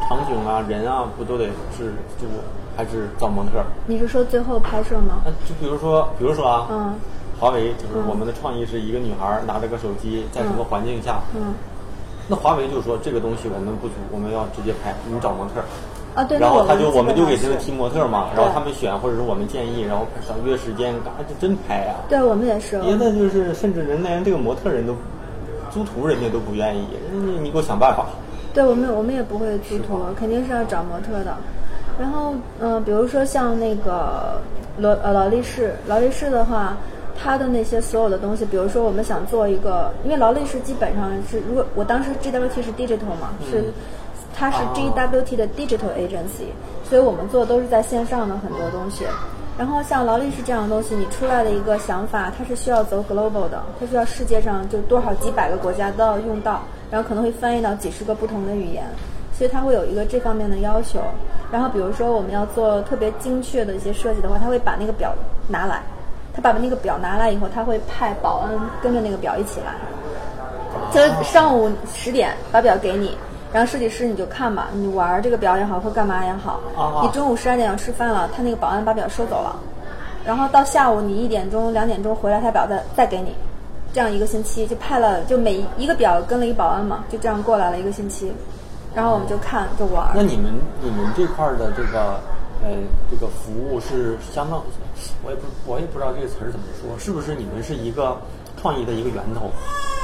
[0.08, 2.28] 场景啊、人啊，不都得是就
[2.76, 3.66] 还是找模特儿？
[3.86, 5.22] 你是说最后拍摄吗？
[5.24, 6.94] 啊就比如说，比如说啊，嗯
[7.40, 11.20] 华为就是嗯我们的创意是一个女孩拿着个手机，在什么环境下？
[11.34, 11.54] 嗯，
[12.28, 15.64] 那华为就说这个东西我们不租，我们要直接拍，你找模特儿。
[16.14, 22.80] 啊对，然后他就我们就给他们提模特嘛，然后他们选或者是我们建议，然后想约时间，嘎就真拍呀、对我们也是。
[22.80, 24.94] 别的就是甚至人连这个模特人都
[25.72, 28.06] 租图，人家都不愿意，人家你给我想办法。
[28.54, 31.36] 对我们我们也不会租图，肯定是要找模特的。
[31.98, 34.40] 然后嗯、呃比如说像那个
[34.78, 36.76] 劳呃劳力士，劳力士的话，
[37.16, 43.72] 它的那些所有的东西，比如说我们想做一个，因为劳力士基本上是，如果我当时 GWT 是 digital 嘛，是
[44.36, 46.50] 它是啊 GWT 的 digital agency，
[46.88, 49.04] 所以我们做的都是在线上的很多东西。
[49.56, 58.84] 然后像劳力士这样的东西，你出来的一个想法，它是需要走 global 的，它需要世界上就多少几百个国家都要用到，然后可能会翻译到几十个不同的语言，
[59.36, 61.00] 所以它会有一个这方面的要求。
[61.52, 65.14] 然后比如说我们要做特别精确的一些设计的话，他会把那个表
[65.48, 65.82] 拿来，
[66.34, 68.50] 他把那个表拿来以后，他会派保安
[68.82, 69.74] 跟着那个表一起来，
[70.90, 73.16] 就是上午十点把表给你，
[73.52, 79.54] 然后设计师你就看吧，你玩这个表也好或干嘛也好，啊你中午十二点要吃饭了，他那个保安把表收走了，
[80.24, 83.32] 然后到下午你一点钟两点钟回来，他表再再给你，
[83.92, 88.32] 这样一个星期就派了，就每一个表跟了一保安嘛，就这样过来了一个星期，
[88.94, 90.12] 然后我们就看就玩。
[90.14, 92.20] 那你们你们这块儿的这个
[92.62, 92.70] 呃
[93.10, 94.62] 这个服务是相当，
[95.24, 98.16] 我也不我也不知道这个词儿怎么说，是不是你们是一个
[98.60, 99.50] 创意的一个源头？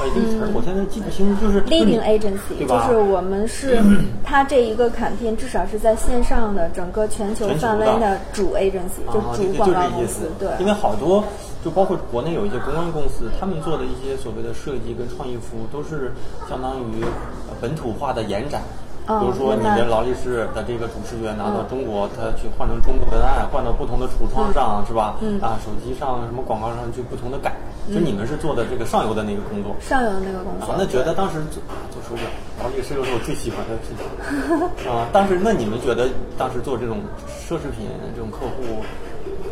[0.01, 3.79] 呃，这个词儿我现在记不清，就是 Leading agency 就是我们是
[4.23, 10.07] 它这一个 campaign 至少是在线上的整个全球范围的的主 agency，就啊，主广告公。
[10.07, 11.23] 司对，因为好多
[11.63, 16.11] 就包括国内有一些公关公司，他们做的一些所谓的设计跟创意服务，都是
[16.49, 18.61] 相当于呃本土化的延展。
[19.07, 25.17] 哦比如说，你的劳力士的这个主视觉拿到嗯中国，它去换成中国文案，换到不同的橱窗上，是吧？
[25.21, 27.51] 嗯啊，手机上什么广告上去不同的改。
[27.91, 29.75] 就你们是做的这个上游的那个工作。
[29.81, 30.75] 上游的那个工作啊，。
[30.77, 32.23] 那觉得当时做做手表，
[32.61, 35.09] 劳力士又是我最喜欢的品牌 啊。
[35.11, 36.07] 当时那你们觉得
[36.37, 38.85] 当时做这种奢侈品这种客户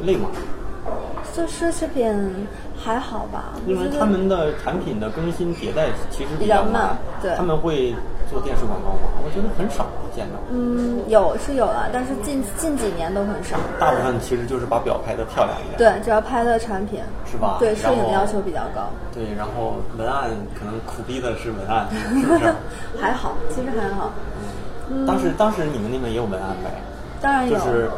[0.05, 0.30] 累吗？
[1.34, 3.54] 做奢侈品还好吧？
[3.68, 7.94] 因为他们的产品的更新迭代其实比较较慢对他们会
[8.30, 9.10] 做电视广告吗？
[9.24, 9.86] 我觉得很少
[10.16, 13.58] 见到，嗯，有是有了，但是近近几年都很少。
[13.80, 15.78] 大部分其实就是把表拍的漂亮一点。
[15.78, 18.90] 对，只要拍的产品是吧对，摄影要求比较高。
[19.14, 21.88] 对，然后文案可能苦逼的是文案，
[22.20, 22.54] 是不是？
[23.00, 24.12] 还好，其实还好。
[24.92, 26.72] 嗯当时当时你们那边也有文案呗？
[27.22, 27.90] 当然有，就是，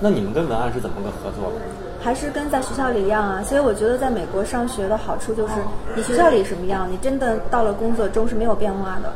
[0.00, 1.60] 那你们跟文案是怎么个合作的？
[2.00, 3.42] 还是跟在学校里一样啊。
[3.42, 5.54] 所以我觉得在美国上学的好处就是，
[5.94, 9.12] 你学校里什么样，你真的到了工作中是没有变化的，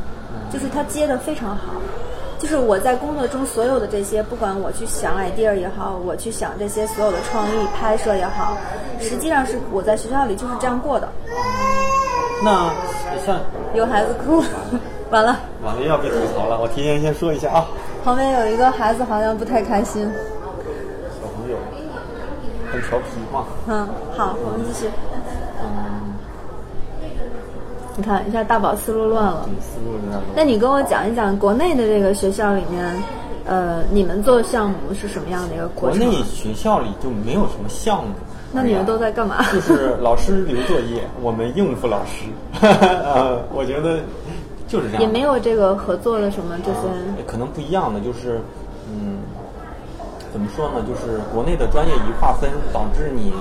[0.53, 1.75] 就是他接的非常好。
[2.37, 8.57] 就是我在工作中所有的这些，不管我去想 idea 也好，我去想这些所有的创意拍摄也好，
[9.01, 11.09] 实际上是我在学校里就是这样过的。
[12.43, 12.71] 那
[13.25, 13.41] 像
[13.73, 14.49] 有孩子哭了，
[15.11, 17.67] 完了，网页要被吐槽了，我提前先说一下啊，
[18.05, 20.13] 旁边有一个孩子好像不太开心。
[22.83, 24.91] 调皮嘛，嗯，好，我们继续。
[25.63, 26.15] 嗯，
[27.97, 29.49] 你看一下大宝思路乱了。
[29.61, 30.23] 思路乱了。
[30.37, 32.95] 那你跟我讲一讲国内的这个学校里面，
[33.47, 35.99] 呃，你们做项目是什么样的一个过程？
[35.99, 38.13] 国内学校里就没有什么项目，
[38.53, 39.45] 那你们都在干嘛？
[39.53, 42.27] 就是老师留作业， 我们应付老师。
[42.61, 44.01] 呃，我觉得
[44.67, 45.03] 就是这样。
[45.03, 46.79] 也没有这个合作的什么这些。
[47.17, 48.43] 呃可能不一样的就是，嗯，
[50.35, 50.83] 怎么说呢？
[50.83, 53.33] 就是国内的专业一划分，导致你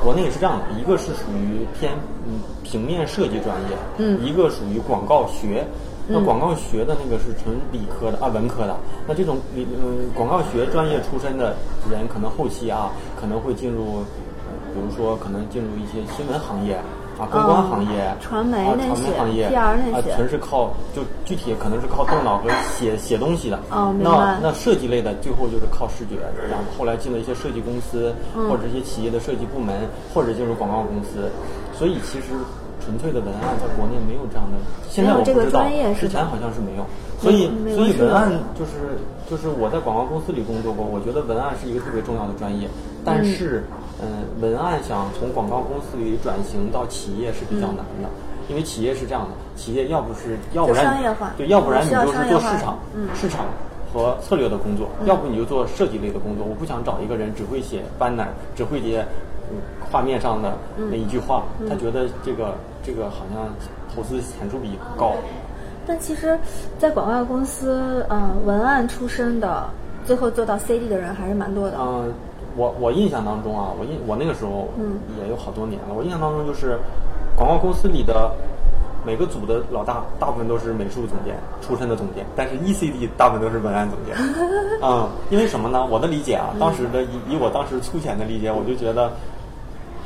[0.00, 1.90] 国内是这样的，一个是属于偏
[2.24, 5.66] 嗯平面设计专业，嗯一个属于广告学，
[6.06, 8.76] 那广告学的那个是纯理科的啊，文科的。
[9.08, 11.56] 那这种理嗯广告学专业出身的
[11.90, 14.04] 人，可能后期啊可能会进入，
[14.72, 16.78] 比如说可能进入一些新闻行业。
[17.18, 19.12] 啊，公关行业、传媒那些、
[19.48, 23.58] P R 那些，全是靠就具体可能是靠动脑和写写东西的。
[23.70, 24.10] 哦，明白。
[24.10, 26.16] 那那设计类的最后就是靠视觉，
[26.48, 29.74] 然后后来进了一些设计公司，或者一些企业的设计部门，
[30.14, 31.30] 或者进入广告公司。
[31.76, 32.34] 所以其实
[32.84, 34.58] 纯粹的文案在国内没有这样的，
[34.88, 35.64] 现在我不知道，
[35.98, 36.84] 之前好像是没有。
[37.20, 38.98] 所以所以文案就是
[39.30, 42.68] 就是我在广告公司里工作过，我觉得文案是一个特别重要的专业，
[43.04, 43.62] 但是。
[44.02, 48.08] 嗯，文案想从广告公司里转型到企业是比较难的，
[48.48, 50.98] 因为企业是这样的，企业要不是要不然
[51.36, 52.78] 对，要不然你就是做市场，
[53.14, 53.46] 市场
[53.94, 56.44] 和策略的工作，要不你就做设计类的工作。
[56.44, 58.26] 我不想找一个人只会写 banner，
[58.56, 59.06] 只会写
[59.90, 60.52] 画面上的
[60.90, 63.46] 那一句话，他觉得这个这个好像
[63.94, 65.12] 投资产出比高。
[65.86, 66.38] 但其实，
[66.78, 69.68] 在广告公司，嗯，文案出身的，
[70.04, 71.76] 最后做到 CD 的人还是蛮多的。
[71.78, 72.12] 嗯。
[72.56, 74.68] 我我印象当中啊，我印我那个时候
[75.20, 75.94] 也有好多年了。
[75.94, 76.78] 我印象当中就是，
[77.36, 78.30] 广告公司里的
[79.04, 84.14] 每个组的老大，大部分都是美术总监出身的总监，但是 ECD 大部分都是文案总监。
[84.82, 85.84] 嗯，因为什么呢？
[85.84, 89.10] 我的理解啊，当时的以以我当时粗浅的理解，我就觉得，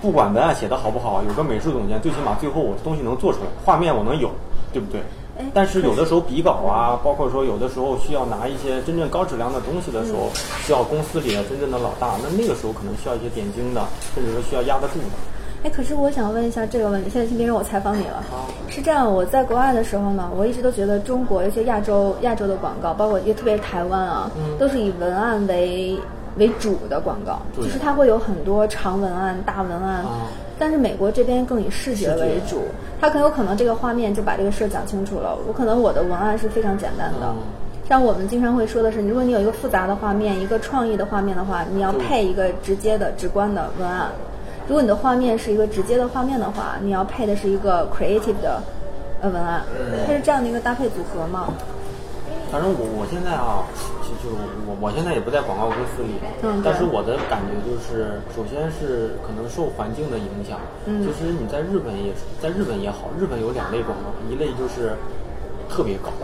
[0.01, 4.31] 不管文案写的好不好，有个美术总监，最起码最后我东西能做出来，画面我能有，
[4.73, 5.01] 对不对？
[5.53, 10.31] 但是有的时候比稿啊，包括说有的时候需要拿一些真正高质量的东西的时候，
[10.65, 13.85] 需要公司里的真正的老大，那那个时候可能需要一些点睛的，
[14.15, 15.05] 甚至说需要压得住的。
[15.63, 18.23] 哎，可是我想问一下这个问题，现在先别让我采访你了。
[18.69, 25.99] 是这样，我在国外的时候呢，我一直都觉得中国一些亚洲亚洲的广告，包括也特别台湾啊，都是以文案为
[26.37, 30.05] 为主的广告，就是它会有很多长文案、大文案。
[30.59, 32.63] 但是美国这边更以视觉为主，
[33.01, 35.37] 它很有可能这个画面就把这个事儿讲清楚了。
[35.47, 37.35] 我可能我的文案是非常简单的，
[37.89, 44.11] 像我们经常会说的是，如果你有一个复杂的画面，一个创意的画面的话，你要配一个直接的、直观的文案。
[44.67, 48.61] 如果你的画面是一个直接的画面的话，你要配的是一个 creative 的
[49.21, 49.63] 呃文案。
[50.07, 51.53] 它是这样的一个搭配组合吗？
[52.57, 53.61] 反正我我现在啊。
[54.07, 54.31] 就就
[54.65, 56.15] 我我现在也不在广告公司里，
[56.63, 60.63] 但是我的感觉就是，首先是可能受环境的影响。
[61.03, 64.95] 其实你在日本也在日本也好，日本有两类广告，一类就是
[65.69, 66.15] 特别搞，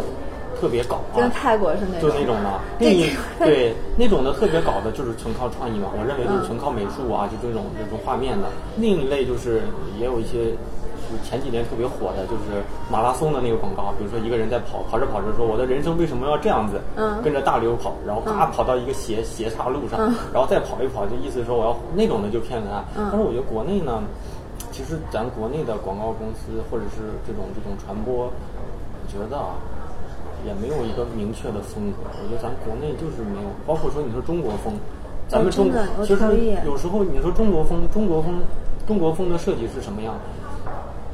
[0.61, 2.49] 特别搞啊，跟泰国是那就那种的。
[2.79, 3.11] 另一
[3.43, 5.91] 对 那种的特别搞的，就是纯靠创意嘛。
[5.91, 8.47] 我认为就是纯靠美术啊，就这种这种画面的。
[8.79, 9.61] 另一类就是
[9.99, 10.55] 也有一些。
[11.25, 19.99] 前几年特别火的就是马拉松的那个广告，比如说一个人在跑，跑着跑着说：“我的人生为什么要这样子？”嗯，跟着大流跑，然后咔跑到一个斜斜岔路上，
[20.33, 22.85] 然后再跑一跑，就意思说我要那种的就骗文案。
[22.95, 24.03] 但是我觉得国内呢，
[24.71, 29.57] 其实咱国内的广告公司或者是这种这种传播，我觉得啊，
[30.47, 32.09] 也没有一个明确的风格。
[32.23, 34.75] 我觉得咱国内就是没有，包括说你说中国风，
[35.29, 35.71] 咱们中
[36.05, 36.23] 其实
[36.65, 38.41] 有时候你说中国风，中国风，
[38.87, 40.15] 中国风的设计是什么样？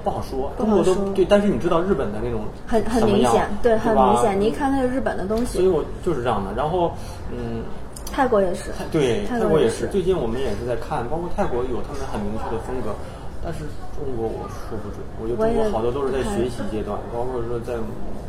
[0.08, 4.40] 不好说，中国都对，但是你知道日本的那种很很明显，对，很明显。
[4.40, 6.54] 你一看那个日本的东西，所以我就是这样的。
[6.56, 6.92] 然后，
[7.30, 7.62] 嗯，
[8.10, 9.86] 泰国也是，对，泰国也是。
[9.88, 12.96] 最近我们也是在看，包括泰国有他们很明确的风格，
[13.44, 13.60] 但是
[13.92, 15.04] 中国我说不准。
[15.20, 17.76] 我觉得中国好多都是在学习阶段，包括说在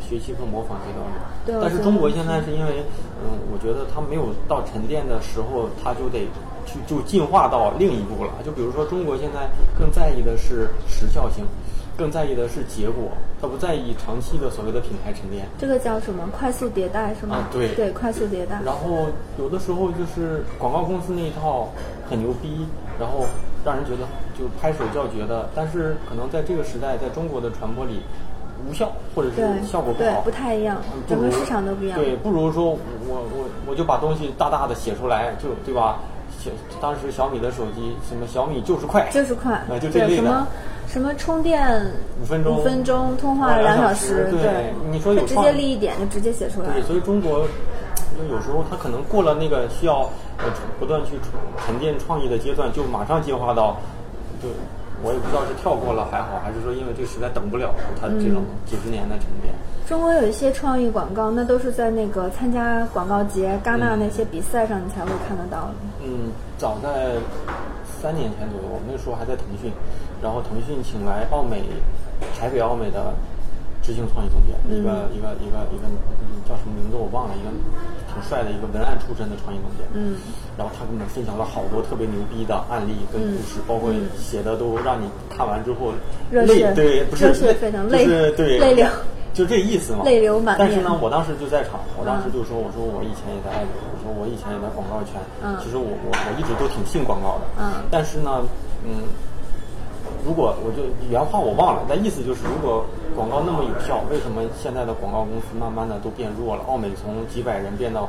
[0.03, 0.99] 学习和模仿阶段。
[1.47, 1.55] 对。
[1.61, 2.83] 但是中国现在是因为，
[3.23, 6.27] 嗯，我觉得它没有到沉淀的时候，它就得。
[6.69, 11.43] 去就进化到另一步了，就比如说中国现在更在意的是时效性，
[11.97, 13.09] 更在意的是结果，
[13.41, 15.45] 它不在意长期的所谓的品牌沉淀。
[15.57, 16.29] 这个叫什么？
[16.31, 17.37] 快速迭代是吗？
[17.37, 18.61] 啊，对对，快速迭代。
[18.63, 19.07] 然后
[19.39, 21.69] 有的时候就是广告公司那一套
[22.07, 22.65] 很牛逼，
[22.99, 23.25] 然后
[23.65, 24.07] 让人觉得
[24.37, 28.01] 就拍手叫绝的，但是可能在这个时代，在中国的传播里
[28.69, 31.97] 无效，或者是效果不好，不太一样，整个市场都不一样。
[31.97, 35.99] 对，不如说我我我就把东西大大的写出来，就对吧？
[36.81, 40.15] 当时小米的手机，什么小米就是快，就是快，啊，就这类的。
[40.15, 40.47] 什么
[40.87, 41.61] 什么充电
[42.21, 46.69] 五分钟，五分钟通话两小时，对，你说有直接立一点就直接写出来。
[46.71, 47.45] 对，所以中国
[48.17, 50.45] 就有时候他可能过了那个需要呃
[50.79, 51.11] 不断去
[51.65, 53.77] 沉淀创意的阶段，就马上进化到，
[54.41, 54.49] 就
[55.01, 59.53] 我也不知道是跳过了还好，还是说因为这个实在等不了它这种几十年的沉淀。
[59.87, 65.71] 中国有一些创意广告，那都是在那个参加广告节、戛纳那些比赛上，你才会看得到。
[66.03, 67.15] 嗯，早在
[67.99, 69.71] 三年前左右，我们那时候还在腾讯，
[70.21, 71.63] 然后腾讯请来奥美
[72.37, 73.13] 台北奥美的
[73.89, 75.89] 执行创意总监，一个一个一个一个
[76.45, 77.49] 叫什么名字我忘了，一个
[78.13, 79.81] 挺帅的一个文案出身的创意总监。
[79.97, 80.13] 嗯，
[80.53, 85.89] 然后他跟我们分享了好多特别牛逼的案例跟故事，包括写的都让你看完之后
[86.29, 86.45] 泪
[86.77, 88.05] 对不是非常泪
[88.37, 88.85] 对泪流。
[89.33, 90.05] 就这意思嘛。
[90.05, 90.69] 泪流满面。
[90.69, 95.17] 但是呢，我当时就在场，我当时就说，我说我以前也在爱我说我以前也在广告圈。
[95.41, 95.57] 嗯。
[95.57, 97.49] 其实我我我一直都挺信广告的。
[97.57, 97.81] 嗯。
[97.89, 98.45] 但是呢，
[98.85, 99.09] 嗯，
[100.25, 106.63] 如果我就原话我忘了，但意思就是，如果广告那么有效，为什么现在的广告公司慢慢的都变弱了？
[106.67, 108.07] 奥美从几百人变到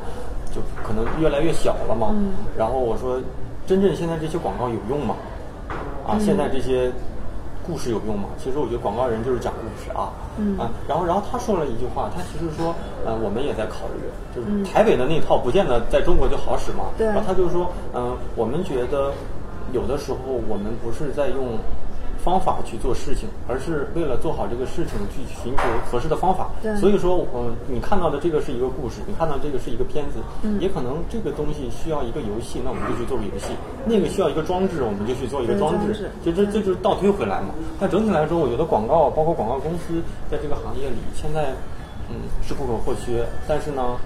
[0.53, 2.09] 就可能越来越小了嘛。
[2.11, 2.33] 嗯。
[2.57, 3.19] 然后我说，
[3.65, 5.15] 真正现在这些广告有用吗？
[6.07, 6.91] 啊，现在这些。
[7.63, 8.27] 故事有用吗？
[8.39, 10.09] 其实我觉得广告人就是讲故事啊，
[10.57, 12.73] 啊，然后然后他说了一句话，他其实说，
[13.05, 14.01] 呃，我们也在考虑，
[14.33, 16.85] 就是台北的那套不见得在中国就好使嘛。
[16.97, 17.05] 对。
[17.05, 19.13] 然后他就说，嗯，我们觉得
[19.73, 20.17] 有的时候
[20.49, 21.53] 我们不是在用。
[22.23, 26.49] 方法去做事情，而是为了做好这个事情去寻求合适的方法。
[26.61, 33.53] 对，所以说，嗯，你看到的这个是一个故事，你看到这个是一个片子，嗯，也可能这个东西需要一个游戏，那我们就去做个游戏；
[33.85, 36.09] 那个需要一个装置，我们就去做一个装置。
[36.23, 37.55] 就这这就是倒推回来嘛。
[37.79, 41.53] 但整体来说，我觉得广告，包括广告公司，在这个行业里，现在
[42.09, 43.97] 嗯是不可或缺，但是呢，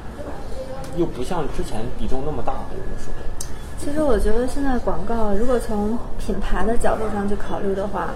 [0.96, 3.35] 又不像之前比重那么大，有的时候。
[3.78, 8.10] 其实我觉得现在广告，如果从品牌的角度上去考虑的话，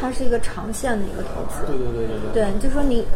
[0.00, 1.64] 它是一个长线的一个投资。
[1.66, 2.52] 对对对对对。
[2.52, 3.06] 对，就说你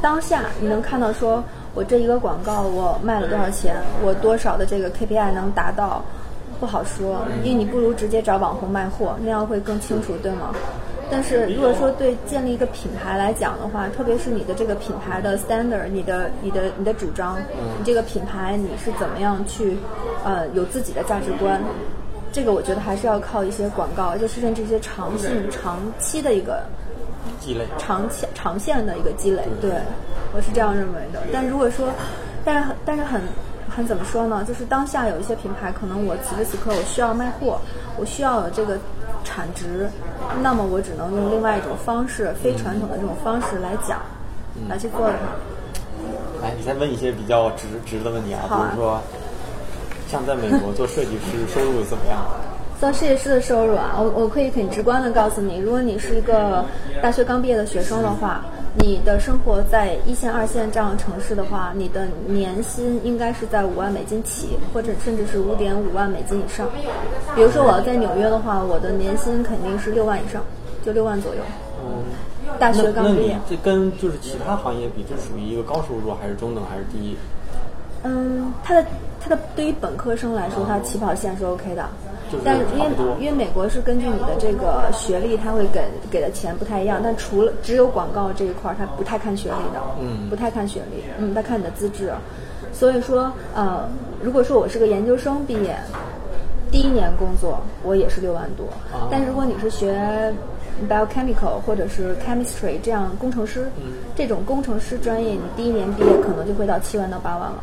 [0.00, 1.42] 当下你能看到，说
[1.74, 6.02] 我这一个广告我卖了多少钱，我多少的这个 KPI 能达到，
[6.58, 10.52] 不好说，因为你不如直接找网红卖货，那样会更清楚，对吗？
[11.12, 17.38] 但是如果说对建立一个品牌来讲的话，特别是你的这个品牌的 standard，你的你的你的主张，
[17.78, 19.76] 你这个品牌你是怎么样去，
[20.24, 21.60] 呃，有自己的价值观，
[22.32, 26.62] 这个我觉得还是要靠一些广告，就是甚至一些长性、长期的一个
[27.40, 29.42] 积累，长期长线的一个积累。
[29.60, 29.70] 对，
[30.34, 31.20] 我是这样认为的。
[31.30, 31.90] 但如果说，
[32.42, 33.20] 但是但是很
[33.68, 34.42] 很怎么说呢？
[34.48, 37.60] 就是当下有一些品牌，可能我此时此刻我需要卖货，
[37.98, 38.78] 我需要有这个。
[39.24, 39.88] 产值，
[40.42, 44.00] 那么我只能用另外一种方式，非传统的这种方式来讲，
[44.68, 46.42] 来去做它。
[46.42, 49.00] 来，你再问一些比较直直的问题啊，比如说，
[50.08, 52.18] 像在美国做设计师收入怎么样？
[52.80, 56.64] 做设计师的收入啊，我我可以很直观的告诉你，如果你是一个
[57.00, 58.44] 大学刚毕业的学生的话。
[58.74, 66.66] 你的生活在一线、二线这样的城市的话，你的年薪应该是在五万美金起，或者甚至是五点五万美金以上。
[67.34, 70.42] 比如说我要在纽约的话，我的年薪肯定是六万以上，
[70.84, 71.42] 就六万左右。
[71.84, 72.04] 嗯，
[72.58, 73.38] 大学刚毕业。
[73.48, 77.16] 这跟就是其他行业比，这属于一个高收入还是中等还是低？
[78.04, 78.84] 嗯，它的
[79.22, 81.88] 它的对于本科生来说，它起跑线是 OK 的。
[82.42, 86.98] 但是因为因为美国是根据你的这个学历，他会给给的钱不太一样。
[87.04, 92.10] 但除了只有广告这一块儿，他不太看学历的，嗯，不太看学历，嗯，他看你的资质。
[92.72, 93.86] 所以说，呃，
[94.22, 95.76] 如果说我是个研究生毕业，
[96.70, 98.66] 第一年工作我也是六万多。
[99.10, 100.32] 但如果你是学
[100.88, 103.68] biochemical 或者是 chemistry 这样工程师，
[104.16, 107.62] 这种工程师专业，你第一年毕业可能就会到七万到八万了。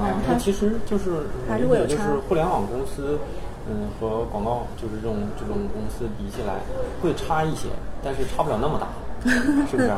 [0.00, 1.86] 啊，它其实就是还是会有。
[1.86, 3.18] 就是互联网公司。
[3.66, 6.60] 嗯，和广告就是这种这种公司比起来
[7.00, 7.66] 会差一些，
[8.04, 8.86] 但是差不了那么大，
[9.70, 9.90] 是不是？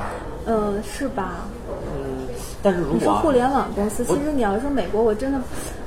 [0.46, 1.48] 嗯， 是吧？
[1.66, 2.28] 嗯，
[2.62, 5.40] 但是如果你说互联网公司，其实你要说美国，我真的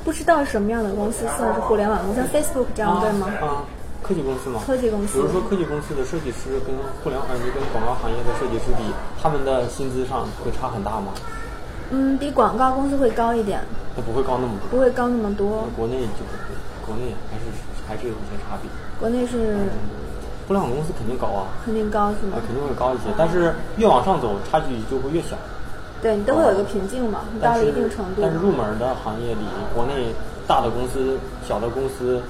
[0.03, 3.28] 不知道什么样的公司算是互联网公司，像 Facebook 这样对吗？
[3.39, 3.64] 啊，
[4.03, 4.60] 科技公司吗？
[4.68, 5.18] 科技公司。
[5.18, 8.84] 比如说科技公司的设计师跟互联网，就跟广告行业的设计师比，
[9.24, 11.14] 他们的薪资上会差很大吗？
[11.92, 13.62] 嗯，比广告公司会高一点。
[13.96, 14.70] 它不会高那么多。
[14.70, 15.68] 不会高那么多。
[15.76, 17.46] 国内就不会，国内还是。
[17.90, 18.70] 还是有一些差别。
[19.00, 19.66] 国内是
[20.48, 22.38] 互联网公司肯定高啊，肯定高是吗？
[22.46, 25.36] 肯定会高一些，但是越往上走，差距就会越小。
[26.00, 28.22] 对你都会有一个瓶颈嘛，到了一定程度。
[28.22, 29.41] 但是入门的行业里，
[29.74, 30.14] 国内
[30.45, 31.18] 大的公司、
[31.48, 32.22] 小的公司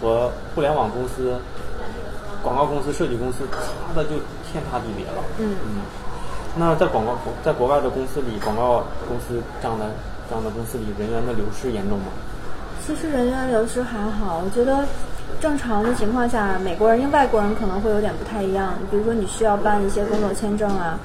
[0.00, 1.34] 和互联网公司、
[2.44, 4.10] 广告公司、设计公司差的就
[4.46, 5.18] 天差地别了。
[5.38, 5.82] 嗯嗯。
[6.56, 9.86] 那在广告在国外的公司里，广告公司这样的
[10.28, 12.06] 这样的公司里，人员的流失严重吗？
[12.84, 14.84] 其实人员流失还好，我觉得
[15.40, 18.74] 正常的情况下，美国人因为外国人可能会有点不太一样。
[18.90, 20.98] 比如说你需要办一些工作签证啊，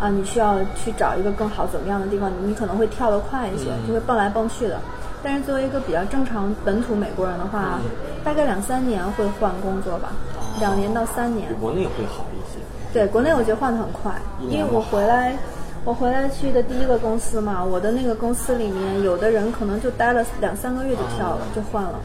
[0.00, 4.80] 啊，你需要去找一个更好怎么样的地方，你可能会跳得快一些，就会蹦来蹦去的。
[5.22, 7.78] 但是作为一个比较正常本土美国人的话，
[8.24, 10.12] 大概两三年会换工作吧，
[10.58, 11.54] 两年到三年。
[11.60, 12.60] 国内会好一些。
[12.96, 14.10] 对，国内我觉得换的很快，
[14.48, 15.36] 因为我回来。
[15.84, 22.00] 我回来去的第一个公司嘛，我的那个公司里面，有的人可能就待了两三个月就跳了，就换了。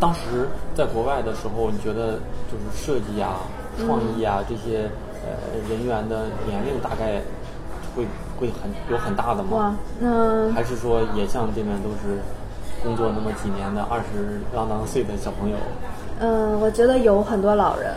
[0.00, 2.14] 当时在国外的时候，你觉得
[2.50, 3.42] 就是设计啊、
[3.78, 4.90] 创意啊这些
[5.22, 5.30] 呃
[5.68, 7.20] 人员的年龄大概
[7.94, 8.04] 会
[8.40, 9.56] 会很有很大的吗？
[9.56, 12.18] 哇，那还是说也像这边都是
[12.82, 15.56] 工作那么几年的二十郎当岁的小朋友？
[16.18, 17.94] 嗯，我觉得有很多老人。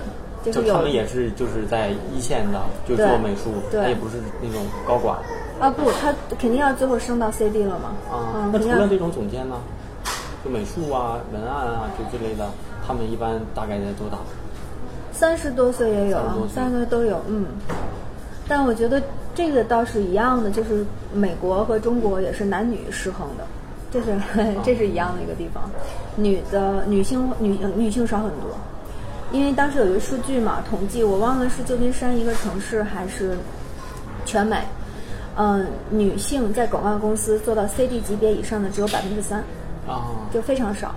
[0.52, 5.18] 就他们也是就是在一线的，就做美术，他也不是那种高管。
[5.60, 7.92] 啊不，他肯定要最后升到 CD 了嘛。
[8.12, 9.56] 啊，那除了这种总监呢，
[10.44, 12.50] 就美术啊、文案啊就之类的，
[12.86, 14.18] 他们一般大概在多大？
[15.12, 16.20] 三十多岁也有，
[16.54, 17.46] 三十多岁都有，嗯。
[18.46, 19.02] 但我觉得
[19.34, 23.46] 这个倒是一样的，就是美国和中国也是男女失衡的，
[23.90, 24.20] 这是
[24.66, 25.64] 这是一样的一个地方，
[26.18, 28.50] 女的女性女女性少很多，
[29.34, 33.38] 因为当时有一个数据嘛，统计我忘了是旧金山一个城市还是
[34.26, 34.58] 全美，
[35.36, 39.44] 嗯，女性在广告公司做到 CD 级别以上的只有百分之三，
[39.86, 40.96] 啊，就非常少。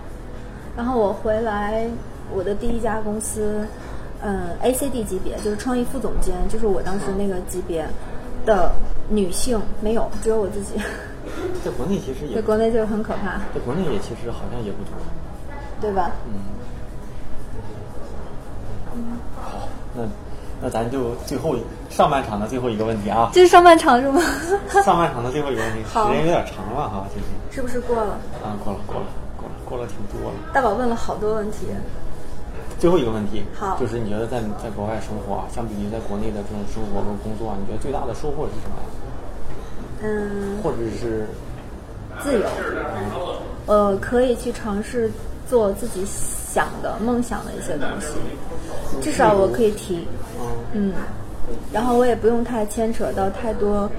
[0.76, 1.88] 然后我回来
[2.32, 3.66] 我的第一家公司。
[4.22, 7.86] 嗯，ACD 级别就是创意副总监，就是我当时那个级别
[8.46, 8.72] 的
[9.10, 10.72] 女性没有，只有我自己。
[11.62, 13.36] 在国内其实也， 在国内就很可怕。
[13.54, 14.92] 在国内也其实好像也不多，
[15.82, 16.12] 对吧？
[16.26, 16.55] 嗯。
[19.96, 20.02] 那
[20.62, 21.56] 那咱就最后
[21.90, 23.30] 上半场的最后一个问题啊。
[23.32, 24.20] 这是上半场是吗？
[24.84, 27.30] 上半场的最后一个问题，时间有点长了哈，今天。
[27.50, 28.18] 是不是过了？
[28.44, 29.06] 啊，过了，过了，
[29.36, 30.36] 过了，过了挺多了。
[30.52, 31.66] 大宝问了好多问题。
[32.78, 38.76] 最后一个问题，好，就是你觉得在在国外生活啊，相比于在国内的这种生活和工作啊，你觉得最大的收获是什么？
[40.02, 41.26] 嗯，或者是
[42.22, 42.42] 自由，
[43.64, 45.10] 呃，可以去尝试
[45.48, 50.06] 做自己想的梦想的一些东西，至少我可以提，
[50.72, 50.92] 嗯，
[51.72, 53.90] 然后我也不用太牵扯到太多，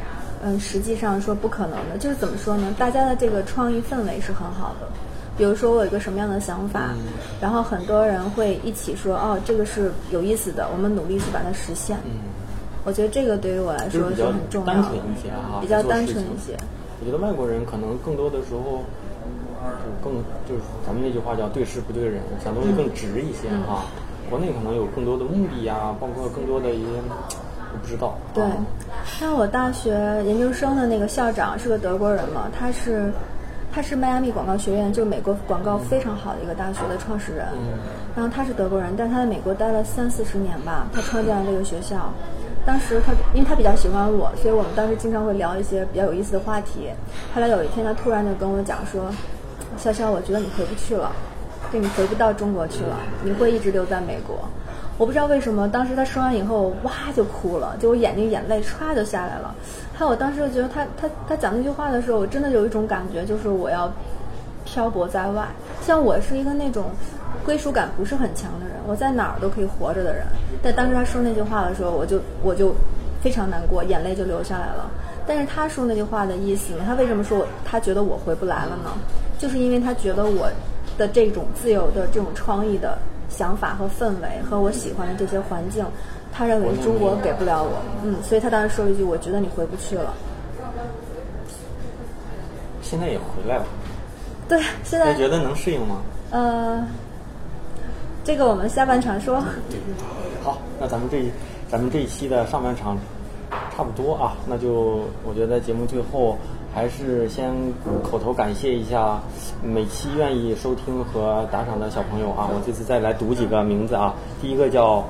[0.44, 2.76] 嗯，实际上说不可能的，就是怎么说呢？
[2.78, 4.88] 大家的这个创意氛围是很好的。
[5.38, 6.96] 比如说我有一个什么样的想法，
[7.40, 11.96] 然后很多人会一起说哦，这个是有意思的，我们努力去把它实现。
[12.06, 12.12] 嗯，
[12.84, 14.82] 我觉得这个对于我来说是很重要的。
[14.82, 16.58] 单纯一些哈，比较单纯一些。
[17.00, 19.07] 我觉得外国人可能更多的时候，就
[20.04, 20.14] 更
[20.48, 23.84] 就是咱们那句话叫对事不对人，想东西更直一些哈。
[24.30, 26.88] 国内可能有更多的目的呀，包括更多的一些
[27.74, 28.16] 我不知道。
[28.34, 28.44] 对，
[29.06, 29.92] 像我大学
[30.26, 33.12] 研究生的那个校长是个德国人嘛，他是。
[33.70, 37.46] 他是迈阿密广告学院，就是美国广告非常好的一个大学的创始人。
[38.16, 40.88] 然后他是德国人，但他在美国待了三四十年吧。
[40.92, 42.12] 他创建了这个学校。
[42.66, 46.90] 当时他，因为他比较喜欢我，所以我们当时经常会聊一些比较有意思的话题。
[47.36, 49.12] 后来有一天，他突然就跟我讲说
[49.78, 51.12] ：“潇潇，我觉得你回不去了，
[51.72, 54.38] 就你回不到中国去了，你会一直留在美国。”
[54.98, 59.54] 我不知道为什么，当时他说完以后，哇就哭了，就我眼睛眼泪唰就下来了。
[59.94, 63.94] 还有，我当时就觉得他他他讲那句话的时候，我真的有一种感觉，就是我要
[64.66, 65.48] 漂泊在外。
[65.84, 66.86] 像我是一个那种
[67.46, 70.26] 归属感不是很强的人，我在哪儿都可以活着的人。
[70.64, 72.74] 但当时他说那句话的时候，我就我就
[73.22, 74.90] 非常难过，眼泪就流下来了。
[75.28, 76.80] 但是他说那句话的意思呢？
[76.88, 78.90] 他为什么说他觉得我回不来了呢？
[79.38, 80.50] 就是因为他觉得我
[80.98, 82.98] 的这种自由的这种创意的。
[83.30, 85.86] 想法和氛围和我喜欢的这些环境，
[86.32, 90.14] 他认为中国给不了我，嗯，所以他当时说了一句：“我觉得你回不去了。”
[92.82, 93.66] 现在也回来了。
[94.48, 95.98] 对，现在觉得能适应吗？
[96.32, 96.88] 呃，
[98.24, 99.44] 这个我们下半场说。
[100.42, 101.30] 好，那咱们这
[101.70, 102.98] 咱们这一期的上半场
[103.76, 106.38] 差不多啊，那就我觉得节目最后。
[106.78, 107.52] 还是先
[108.04, 109.20] 口头感谢一下
[109.64, 112.48] 每期愿意收听和打赏的小朋友啊！
[112.54, 115.04] 我这次再来读几个名字啊，第一个叫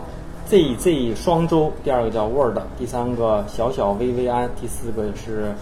[0.50, 5.54] ZZ 双周，第二个叫 Word，第三个小小薇薇安，第四个是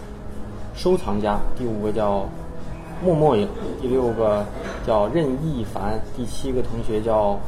[0.75, 2.25] 收藏家，第五个叫
[3.03, 3.49] 默默影，
[3.81, 4.45] 第六个
[4.85, 7.39] 叫任意凡，第七个同学叫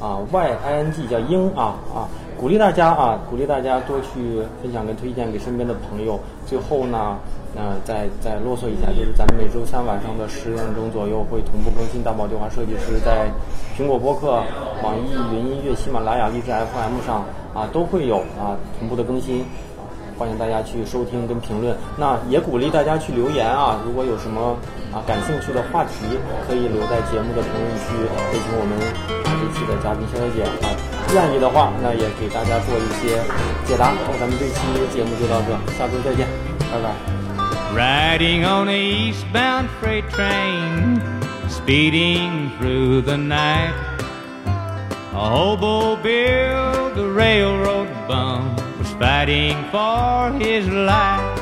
[0.00, 2.10] 啊 YING 叫英啊啊！
[2.44, 6.20] 鼓励大家啊，鼓励大家多去分享跟推荐给身边的朋友。
[6.46, 7.16] 最后呢。
[7.56, 13.30] 那再再啰嗦一下，就是咱们每周三晚上的十点钟左右会同步更新大宝对话设计师，在
[13.78, 14.42] 苹果播客、
[14.82, 19.46] 网易云音乐、喜马拉雅、荔枝 FM 上啊都会有啊同步的更新，
[20.18, 21.76] 欢迎大家去收听跟评论。
[21.96, 24.56] 那也鼓励大家去留言啊，如果有什么
[24.92, 26.18] 啊感兴趣的话题，
[26.48, 27.94] 可以留在节目的评论区，
[28.30, 28.76] 可以请我们
[29.24, 30.74] 啊这期的嘉宾肖小姐啊
[31.13, 33.17] 愿意的话，那也给大家做一些
[33.65, 33.91] 解答。
[34.07, 34.59] 那咱们这期
[34.93, 36.27] 节目就到这，下周再见，
[36.71, 36.93] 拜拜。
[37.73, 41.01] Riding on a eastbound freight train,
[41.47, 43.73] speeding through the night.
[45.13, 51.39] A hobo Bill, the railroad bum, was fighting for his life.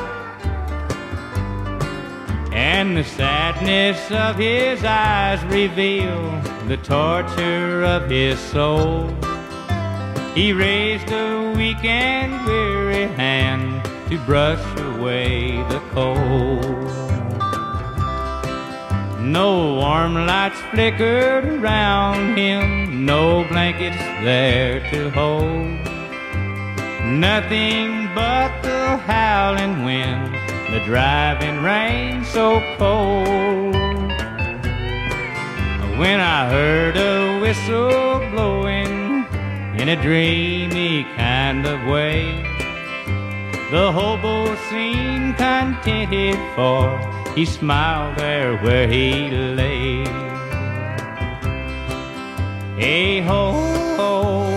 [2.52, 9.10] And the sadness of his eyes reveal the torture of his soul.
[10.35, 16.89] He raised a weak and weary hand to brush away the cold.
[19.21, 25.79] No warm lights flickered around him, no blankets there to hold.
[27.05, 30.33] Nothing but the howling wind,
[30.73, 33.75] the driving rain so cold.
[35.99, 38.92] When I heard a whistle blowing
[39.83, 42.41] in a dreamy kind of way,
[43.69, 46.97] the hobo seemed contented for
[47.35, 50.05] he smiled there where he lay.
[52.77, 53.51] Hey ho,
[53.97, 54.52] hobo,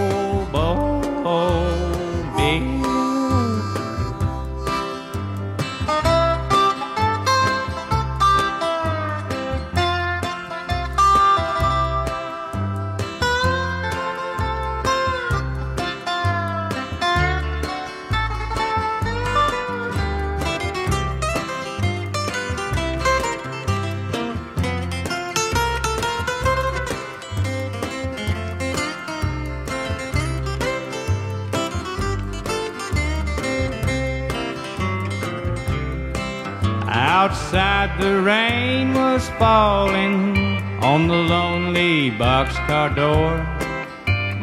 [37.27, 40.39] Outside the rain was falling
[40.81, 43.45] on the lonely boxcar door.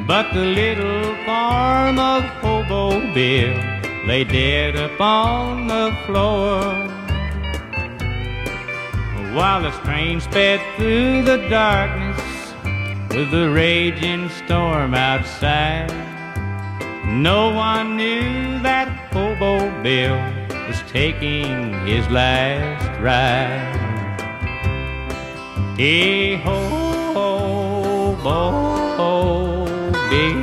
[0.05, 3.55] But the little farm of Hobo Bill
[4.05, 6.59] lay dead upon the floor.
[9.33, 12.53] While the train sped through the darkness
[13.11, 15.89] with the raging storm outside,
[17.05, 23.79] no one knew that Hobo Bill was taking his last ride.
[25.77, 26.57] Hey ho,
[27.13, 28.51] ho, bo,
[28.97, 29.65] ho,
[30.09, 30.42] big